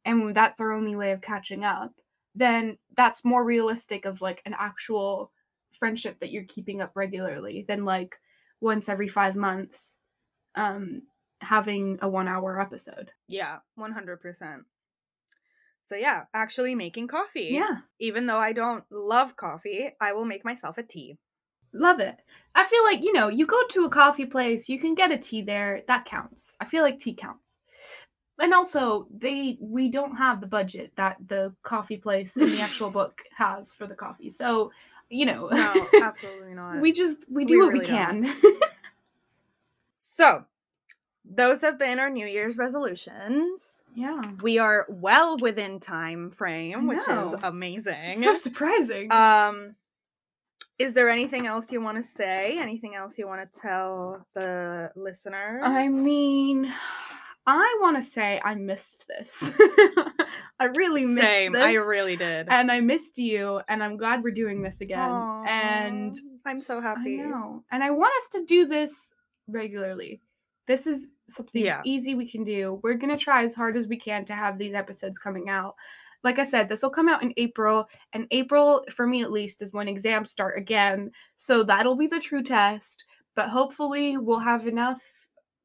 and 0.05 0.35
that's 0.35 0.59
our 0.61 0.71
only 0.71 0.95
way 0.95 1.11
of 1.11 1.21
catching 1.21 1.63
up 1.63 1.93
then 2.35 2.77
that's 2.95 3.25
more 3.25 3.43
realistic 3.43 4.05
of 4.05 4.21
like 4.21 4.41
an 4.45 4.55
actual 4.57 5.31
friendship 5.71 6.19
that 6.19 6.31
you're 6.31 6.43
keeping 6.45 6.81
up 6.81 6.91
regularly 6.95 7.63
than 7.67 7.85
like 7.85 8.17
once 8.61 8.89
every 8.89 9.07
five 9.07 9.35
months 9.35 9.99
um 10.55 11.03
having 11.41 11.97
a 12.01 12.09
one 12.09 12.27
hour 12.27 12.59
episode 12.59 13.11
Yeah, 13.27 13.59
100%. 13.77 14.65
So 15.83 15.95
yeah, 15.95 16.23
actually 16.33 16.75
making 16.75 17.07
coffee. 17.07 17.53
yeah 17.53 17.77
Even 17.99 18.27
though 18.27 18.37
I 18.37 18.53
don't 18.53 18.83
love 18.91 19.35
coffee, 19.35 19.89
I 19.99 20.13
will 20.13 20.25
make 20.25 20.45
myself 20.45 20.77
a 20.77 20.83
tea. 20.83 21.17
love 21.71 21.99
it 21.99 22.17
i 22.55 22.63
feel 22.63 22.83
like 22.83 23.03
you 23.03 23.13
know 23.13 23.27
you 23.29 23.45
go 23.45 23.61
to 23.69 23.85
a 23.85 23.89
coffee 23.89 24.25
place 24.25 24.67
you 24.67 24.79
can 24.79 24.95
get 24.95 25.11
a 25.11 25.17
tea 25.17 25.43
there 25.43 25.83
that 25.87 26.03
counts 26.03 26.57
i 26.59 26.65
feel 26.65 26.81
like 26.81 26.97
tea 26.97 27.13
counts 27.13 27.59
and 28.39 28.53
also 28.55 29.07
they 29.15 29.55
we 29.61 29.87
don't 29.87 30.15
have 30.15 30.41
the 30.41 30.47
budget 30.47 30.91
that 30.95 31.15
the 31.27 31.53
coffee 31.61 31.97
place 31.97 32.37
in 32.37 32.49
the 32.51 32.59
actual 32.59 32.89
book 32.99 33.21
has 33.37 33.71
for 33.71 33.85
the 33.85 33.93
coffee 33.93 34.31
so 34.31 34.71
you 35.09 35.25
know 35.25 35.49
No, 35.51 35.87
absolutely 36.03 36.53
not. 36.53 36.79
we 36.81 36.91
just 36.91 37.17
we 37.29 37.43
We 37.43 37.45
do 37.45 37.59
what 37.59 37.73
we 37.73 37.79
really 37.79 37.85
don't. 37.87 38.23
can 38.23 38.35
so, 39.95 40.45
those 41.25 41.61
have 41.61 41.77
been 41.77 41.99
our 41.99 42.09
New 42.09 42.25
Year's 42.27 42.57
resolutions. 42.57 43.81
yeah 43.95 44.21
We 44.41 44.57
are 44.59 44.85
well 44.89 45.37
within 45.37 45.79
time 45.79 46.31
frame, 46.31 46.87
which 46.87 47.01
is 47.07 47.35
amazing. 47.43 48.21
so 48.23 48.33
surprising 48.33 49.11
um 49.11 49.75
is 50.77 50.93
there 50.93 51.09
anything 51.09 51.45
else 51.45 51.73
you 51.73 51.81
want 51.81 51.97
to 51.97 52.03
say? 52.09 52.57
Anything 52.57 52.95
else 52.95 53.17
you 53.17 53.27
want 53.27 53.41
to 53.51 53.59
tell 53.59 54.25
the 54.33 54.89
listener? 54.95 55.59
I 55.61 55.89
mean, 55.89 56.73
I 57.45 57.77
want 57.81 57.97
to 57.97 58.01
say 58.03 58.39
I 58.45 58.55
missed 58.55 59.05
this. 59.09 59.51
I 60.59 60.65
really 60.65 61.05
missed 61.05 61.27
Same. 61.27 61.51
this. 61.53 61.63
I 61.63 61.73
really 61.73 62.15
did. 62.15 62.47
and 62.49 62.71
I 62.71 62.79
missed 62.79 63.17
you, 63.17 63.61
and 63.67 63.83
I'm 63.83 63.97
glad 63.97 64.23
we're 64.23 64.31
doing 64.31 64.61
this 64.61 64.81
again. 64.81 65.09
And 65.47 66.17
I'm 66.45 66.61
so 66.61 66.79
I 66.79 66.81
happy. 66.81 67.17
know, 67.17 67.63
and 67.71 67.83
I 67.83 67.91
want 67.91 68.13
us 68.23 68.29
to 68.33 68.45
do 68.45 68.65
this 68.67 68.93
regularly. 69.47 70.21
This 70.67 70.85
is 70.85 71.11
something 71.29 71.63
Yeah. 71.65 71.81
easy 71.85 72.15
we 72.15 72.29
can 72.29 72.43
do. 72.43 72.79
We're 72.83 72.93
gonna 72.93 73.17
try 73.17 73.43
as 73.43 73.53
hard 73.55 73.75
as 73.75 73.87
we 73.87 73.97
can 73.97 74.25
to 74.25 74.33
have 74.33 74.57
these 74.57 74.73
episodes 74.75 75.17
coming 75.17 75.49
out. 75.49 75.75
Like 76.23 76.37
I 76.37 76.43
said, 76.43 76.67
this 76.67 76.83
will 76.83 76.89
come 76.89 77.07
out 77.09 77.23
in 77.23 77.33
April, 77.37 77.87
and 78.13 78.27
April, 78.31 78.83
for 78.91 79.07
me 79.07 79.23
at 79.23 79.31
least, 79.31 79.61
is 79.61 79.73
when 79.73 79.87
exams 79.87 80.29
start 80.31 80.57
again. 80.57 81.11
So 81.37 81.63
that'll 81.63 81.95
be 81.95 82.07
the 82.07 82.19
true 82.19 82.43
test. 82.43 83.05
But 83.35 83.49
hopefully, 83.49 84.17
we'll 84.17 84.39
have 84.39 84.67
enough 84.67 85.01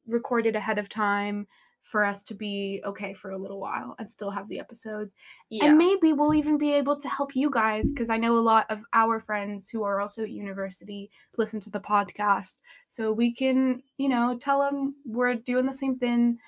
recorded 0.07 0.55
ahead 0.55 0.79
of 0.79 0.89
time 0.89 1.47
for 1.85 2.03
us 2.03 2.25
to 2.25 2.35
be 2.35 2.81
okay 2.87 3.13
for 3.13 3.33
a 3.33 3.39
little 3.39 3.61
while 3.61 3.95
and 3.99 4.11
still 4.11 4.31
have 4.31 4.49
the 4.49 4.59
episodes. 4.59 5.15
Yeah. 5.51 5.67
And 5.67 5.77
maybe 5.77 6.15
we'll 6.15 6.35
even 6.35 6.57
be 6.57 6.73
able 6.73 6.97
to 6.97 7.09
help 7.11 7.37
you 7.37 7.51
guys 7.51 7.93
because 7.93 8.09
I 8.09 8.17
know 8.17 8.39
a 8.39 8.41
lot 8.41 8.65
of 8.71 8.83
our 8.95 9.21
friends 9.21 9.69
who 9.69 9.83
are 9.83 10.01
also 10.01 10.23
at 10.23 10.31
university 10.31 11.11
listen 11.37 11.61
to 11.61 11.71
the 11.71 11.81
podcast. 11.81 12.57
So 12.89 13.13
we 13.13 13.35
can, 13.35 13.83
you 13.99 14.09
know, 14.09 14.37
tell 14.41 14.61
them 14.61 14.95
we're 15.05 15.35
doing 15.35 15.67
the 15.67 15.75
same 15.75 15.99
thing, 15.99 16.39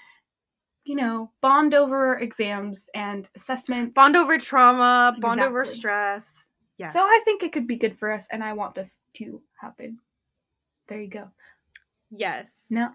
you 0.85 0.95
know, 0.97 1.31
bond 1.43 1.75
over 1.75 2.19
exams 2.19 2.89
and 2.95 3.29
assessments. 3.37 3.95
bond 3.95 4.17
over 4.17 4.39
trauma, 4.39 5.15
bond 5.21 5.43
over 5.43 5.67
stress. 5.67 6.49
Yes. 6.79 6.95
So 6.95 7.01
I 7.01 7.21
think 7.27 7.43
it 7.43 7.53
could 7.53 7.67
be 7.67 7.77
good 7.77 7.99
for 7.99 8.11
us 8.11 8.27
and 8.31 8.43
I 8.43 8.55
want 8.55 8.75
this 8.75 9.01
to 9.17 9.43
happen. 9.61 9.99
There 10.89 11.01
you 11.01 11.11
go. 11.11 11.29
Yes. 12.11 12.69
No. 12.71 12.89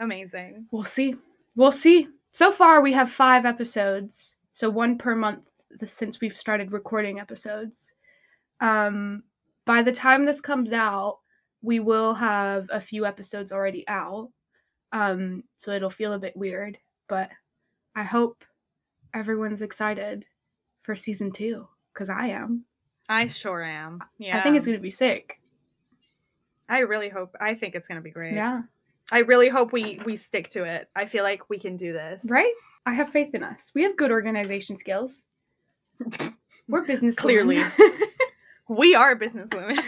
Amazing. 0.00 0.66
We'll 0.72 0.82
see. 0.82 1.14
We'll 1.60 1.72
see. 1.72 2.08
So 2.32 2.50
far, 2.52 2.80
we 2.80 2.94
have 2.94 3.12
five 3.12 3.44
episodes, 3.44 4.36
so 4.54 4.70
one 4.70 4.96
per 4.96 5.14
month 5.14 5.42
since 5.84 6.18
we've 6.18 6.34
started 6.34 6.72
recording 6.72 7.20
episodes. 7.20 7.92
Um, 8.60 9.24
by 9.66 9.82
the 9.82 9.92
time 9.92 10.24
this 10.24 10.40
comes 10.40 10.72
out, 10.72 11.18
we 11.60 11.78
will 11.78 12.14
have 12.14 12.66
a 12.72 12.80
few 12.80 13.04
episodes 13.04 13.52
already 13.52 13.84
out. 13.88 14.30
Um, 14.92 15.44
so 15.58 15.72
it'll 15.72 15.90
feel 15.90 16.14
a 16.14 16.18
bit 16.18 16.34
weird, 16.34 16.78
but 17.10 17.28
I 17.94 18.04
hope 18.04 18.42
everyone's 19.12 19.60
excited 19.60 20.24
for 20.80 20.96
season 20.96 21.30
two 21.30 21.68
because 21.92 22.08
I 22.08 22.28
am. 22.28 22.64
I 23.10 23.26
sure 23.26 23.62
am. 23.62 24.00
Yeah. 24.16 24.38
I 24.38 24.42
think 24.42 24.56
it's 24.56 24.64
gonna 24.64 24.78
be 24.78 24.90
sick. 24.90 25.42
I 26.70 26.78
really 26.78 27.10
hope. 27.10 27.36
I 27.38 27.54
think 27.54 27.74
it's 27.74 27.86
gonna 27.86 28.00
be 28.00 28.12
great. 28.12 28.32
Yeah. 28.32 28.62
I 29.12 29.20
really 29.20 29.48
hope 29.48 29.72
we 29.72 30.00
we 30.04 30.16
stick 30.16 30.50
to 30.50 30.64
it. 30.64 30.88
I 30.94 31.06
feel 31.06 31.24
like 31.24 31.48
we 31.50 31.58
can 31.58 31.76
do 31.76 31.92
this. 31.92 32.26
Right? 32.30 32.52
I 32.86 32.94
have 32.94 33.10
faith 33.10 33.34
in 33.34 33.42
us. 33.42 33.70
We 33.74 33.82
have 33.82 33.96
good 33.96 34.10
organization 34.10 34.76
skills. 34.76 35.22
We're 36.68 36.82
business 36.86 37.16
Clearly. 37.16 37.62
We 38.68 38.94
are 38.94 39.16
businesswomen. 39.16 39.82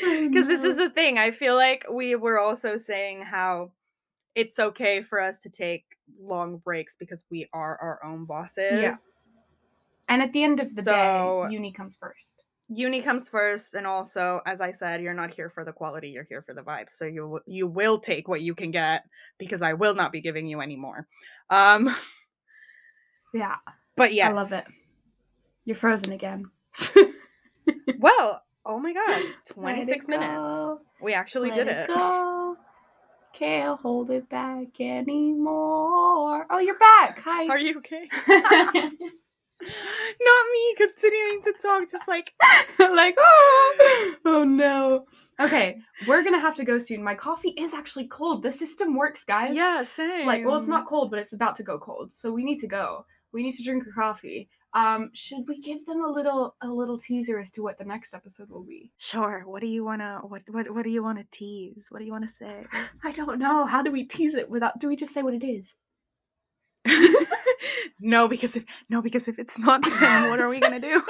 Because 0.00 0.48
this 0.48 0.64
is 0.64 0.76
the 0.76 0.90
thing. 0.90 1.18
I 1.18 1.30
feel 1.30 1.54
like 1.54 1.86
we 1.88 2.16
were 2.16 2.40
also 2.40 2.76
saying 2.76 3.22
how 3.22 3.70
it's 4.34 4.58
okay 4.58 5.02
for 5.02 5.20
us 5.20 5.38
to 5.40 5.48
take 5.48 5.84
long 6.20 6.56
breaks 6.58 6.96
because 6.96 7.24
we 7.30 7.48
are 7.52 7.78
our 7.80 8.04
own 8.04 8.24
bosses. 8.24 8.82
Yeah. 8.82 8.96
And 10.08 10.20
at 10.20 10.32
the 10.32 10.42
end 10.42 10.58
of 10.58 10.74
the 10.74 10.82
So- 10.82 11.46
day, 11.48 11.54
uni 11.54 11.70
comes 11.70 11.94
first. 11.96 12.42
Uni 12.68 13.02
comes 13.02 13.28
first, 13.28 13.74
and 13.74 13.86
also, 13.86 14.40
as 14.46 14.60
I 14.60 14.72
said, 14.72 15.02
you're 15.02 15.12
not 15.14 15.32
here 15.34 15.50
for 15.50 15.64
the 15.64 15.72
quality. 15.72 16.08
You're 16.08 16.24
here 16.24 16.42
for 16.42 16.54
the 16.54 16.62
vibes. 16.62 16.90
So 16.90 17.04
you 17.04 17.40
you 17.46 17.66
will 17.66 17.98
take 17.98 18.26
what 18.26 18.40
you 18.40 18.54
can 18.54 18.70
get 18.70 19.04
because 19.38 19.60
I 19.62 19.74
will 19.74 19.94
not 19.94 20.12
be 20.12 20.20
giving 20.20 20.46
you 20.46 20.60
any 20.60 20.76
more. 20.76 21.06
Um, 21.50 21.94
Yeah. 23.34 23.56
but 23.96 24.14
yes, 24.14 24.30
I 24.30 24.32
love 24.32 24.52
it. 24.52 24.64
You're 25.64 25.76
frozen 25.76 26.12
again. 26.12 26.50
Well, 27.98 28.42
oh 28.66 28.78
my 28.78 28.92
god, 28.92 29.22
26 29.48 30.08
minutes. 30.08 30.30
go. 30.36 30.80
We 31.00 31.14
actually 31.14 31.50
Let 31.50 31.56
did 31.56 31.68
it. 31.68 31.86
Go. 31.88 32.56
Can't 33.32 33.80
hold 33.80 34.10
it 34.10 34.28
back 34.28 34.68
anymore. 34.78 36.46
Oh, 36.48 36.58
you're 36.58 36.78
back. 36.78 37.20
Hi. 37.24 37.48
Are 37.48 37.58
you 37.58 37.78
okay? 37.78 38.08
Not 39.64 40.46
me 40.52 40.74
continuing 40.76 41.42
to 41.42 41.52
talk, 41.60 41.90
just 41.90 42.08
like 42.08 42.32
like, 42.78 43.14
oh, 43.18 44.14
oh 44.24 44.44
no. 44.44 45.06
Okay, 45.40 45.78
we're 46.06 46.22
gonna 46.22 46.40
have 46.40 46.54
to 46.56 46.64
go 46.64 46.78
soon. 46.78 47.02
My 47.02 47.14
coffee 47.14 47.50
is 47.58 47.74
actually 47.74 48.06
cold. 48.08 48.42
The 48.42 48.52
system 48.52 48.96
works, 48.96 49.24
guys. 49.24 49.54
yeah, 49.54 49.82
same. 49.84 50.26
Like, 50.26 50.44
well, 50.44 50.56
it's 50.56 50.68
not 50.68 50.86
cold, 50.86 51.10
but 51.10 51.18
it's 51.18 51.32
about 51.32 51.56
to 51.56 51.62
go 51.62 51.78
cold. 51.78 52.12
So 52.12 52.30
we 52.32 52.44
need 52.44 52.58
to 52.60 52.66
go. 52.68 53.04
We 53.32 53.42
need 53.42 53.52
to 53.52 53.64
drink 53.64 53.84
a 53.88 53.92
coffee. 53.92 54.48
Um, 54.74 55.10
should 55.12 55.46
we 55.48 55.60
give 55.60 55.84
them 55.86 56.04
a 56.04 56.08
little 56.08 56.56
a 56.60 56.68
little 56.68 56.98
teaser 56.98 57.38
as 57.38 57.50
to 57.52 57.62
what 57.62 57.78
the 57.78 57.84
next 57.84 58.12
episode 58.14 58.50
will 58.50 58.64
be? 58.64 58.92
Sure. 58.98 59.42
What 59.46 59.60
do 59.60 59.66
you 59.68 59.84
wanna? 59.84 60.20
What 60.22 60.42
what 60.48 60.72
what 60.72 60.84
do 60.84 60.90
you 60.90 61.02
wanna 61.02 61.24
tease? 61.30 61.86
What 61.90 61.98
do 62.00 62.04
you 62.04 62.12
wanna 62.12 62.28
say? 62.28 62.64
I 63.04 63.12
don't 63.12 63.38
know. 63.38 63.66
How 63.66 63.82
do 63.82 63.90
we 63.90 64.04
tease 64.04 64.34
it 64.34 64.48
without? 64.50 64.78
Do 64.78 64.88
we 64.88 64.96
just 64.96 65.14
say 65.14 65.22
what 65.22 65.34
it 65.34 65.44
is? 65.44 65.74
no, 68.00 68.28
because 68.28 68.56
if 68.56 68.64
no, 68.88 69.02
because 69.02 69.28
if 69.28 69.38
it's 69.38 69.58
not, 69.58 69.82
then 69.82 70.30
what 70.30 70.40
are 70.40 70.48
we 70.48 70.60
gonna 70.60 70.80
do? 70.80 71.02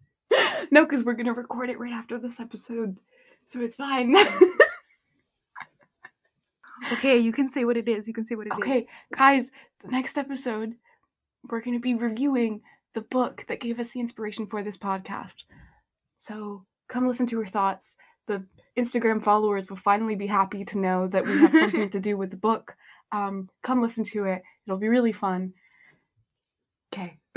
no, 0.70 0.84
because 0.84 1.04
we're 1.04 1.14
gonna 1.14 1.32
record 1.32 1.70
it 1.70 1.78
right 1.78 1.92
after 1.92 2.18
this 2.18 2.40
episode, 2.40 2.96
so 3.44 3.60
it's 3.60 3.74
fine. 3.74 4.16
okay, 6.92 7.18
you 7.18 7.32
can 7.32 7.48
say 7.48 7.64
what 7.64 7.76
it 7.76 7.88
is. 7.88 8.08
You 8.08 8.14
can 8.14 8.24
say 8.24 8.34
what 8.34 8.46
it 8.46 8.52
is. 8.52 8.58
okay, 8.58 8.86
guys, 9.14 9.50
the 9.82 9.90
next 9.90 10.18
episode, 10.18 10.74
we're 11.48 11.60
gonna 11.60 11.80
be 11.80 11.94
reviewing 11.94 12.62
the 12.94 13.02
book 13.02 13.44
that 13.48 13.60
gave 13.60 13.78
us 13.78 13.90
the 13.90 14.00
inspiration 14.00 14.46
for 14.46 14.62
this 14.62 14.76
podcast. 14.76 15.36
So 16.18 16.64
come 16.88 17.06
listen 17.06 17.26
to 17.28 17.40
her 17.40 17.46
thoughts. 17.46 17.96
The 18.26 18.44
Instagram 18.78 19.22
followers 19.22 19.70
will 19.70 19.76
finally 19.76 20.16
be 20.16 20.26
happy 20.26 20.64
to 20.66 20.78
know 20.78 21.06
that 21.08 21.24
we 21.24 21.38
have 21.38 21.54
something 21.54 21.90
to 21.90 22.00
do 22.00 22.16
with 22.16 22.30
the 22.30 22.36
book. 22.36 22.76
Um, 23.12 23.48
come 23.62 23.82
listen 23.82 24.04
to 24.04 24.24
it. 24.24 24.42
It'll 24.66 24.78
be 24.78 24.88
really 24.88 25.12
fun. 25.12 25.52
Okay. 26.92 27.18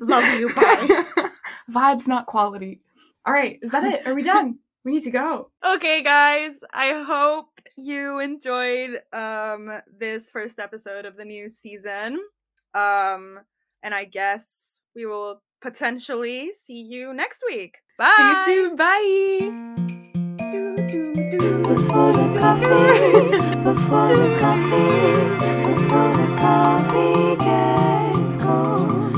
Love 0.00 0.40
you. 0.40 0.48
Bye. 0.54 1.04
Vibes, 1.70 2.08
not 2.08 2.26
quality. 2.26 2.80
All 3.26 3.32
right, 3.32 3.58
is 3.62 3.70
that 3.72 3.84
it? 3.84 4.06
Are 4.06 4.14
we 4.14 4.22
done? 4.22 4.58
We 4.84 4.92
need 4.92 5.02
to 5.02 5.10
go. 5.10 5.50
okay 5.66 6.02
guys 6.02 6.52
i 6.72 7.02
hope 7.06 7.60
you 7.76 8.20
enjoyed 8.20 9.02
um 9.12 9.82
this 9.98 10.30
first 10.30 10.58
episode 10.58 11.04
of 11.04 11.14
the 11.16 11.26
new 11.26 11.50
season 11.50 12.18
um 12.74 13.38
and 13.82 13.92
i 13.94 14.04
guess 14.06 14.78
we 14.94 15.04
will 15.04 15.42
potentially 15.60 16.52
see 16.58 16.80
you 16.80 17.12
next 17.12 17.42
week 17.46 17.76
bye 17.98 18.44
See 18.46 18.54
you 18.54 18.68
soon. 18.68 18.76
Bye. 18.76 20.04
Before 21.88 22.12
the 22.12 22.38
coffee, 22.38 23.30
before 23.64 24.08
the 24.08 24.36
coffee, 24.38 25.24
before 25.64 26.12
the 26.12 26.36
coffee 26.36 27.36
gets 27.36 28.36
cold, 28.36 29.12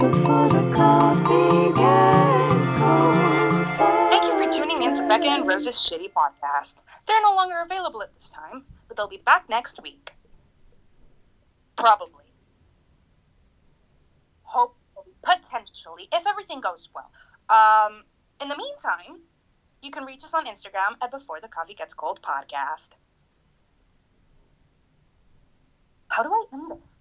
before 0.00 0.48
the 0.48 0.72
coffee 0.74 1.68
gets 1.76 2.72
cold. 2.80 4.08
Thank 4.08 4.24
you 4.24 4.32
for 4.42 4.50
tuning 4.50 4.84
in 4.84 4.96
to 4.96 5.06
Becca 5.06 5.26
and 5.26 5.46
Rose's 5.46 5.74
Shitty 5.74 6.14
Podcast. 6.14 6.76
They're 7.06 7.20
no 7.20 7.34
longer 7.34 7.60
available 7.60 8.02
at 8.02 8.14
this 8.14 8.30
time, 8.30 8.64
but 8.88 8.96
they'll 8.96 9.06
be 9.06 9.20
back 9.26 9.46
next 9.50 9.82
week. 9.82 10.14
Probably. 11.76 12.24
Hopefully. 14.44 15.12
Potentially, 15.22 16.08
if 16.10 16.26
everything 16.26 16.62
goes 16.62 16.88
well. 16.94 17.10
Um, 17.50 18.04
in 18.40 18.48
the 18.48 18.56
meantime, 18.56 19.20
you 19.84 19.90
can 19.90 20.04
reach 20.04 20.24
us 20.24 20.32
on 20.32 20.46
Instagram 20.46 20.96
at 21.02 21.10
Before 21.10 21.40
the 21.40 21.48
Coffee 21.48 21.74
Gets 21.74 21.92
Cold 21.92 22.20
Podcast. 22.22 22.88
How 26.08 26.22
do 26.22 26.30
I 26.30 26.44
end 26.52 26.70
this? 26.70 27.00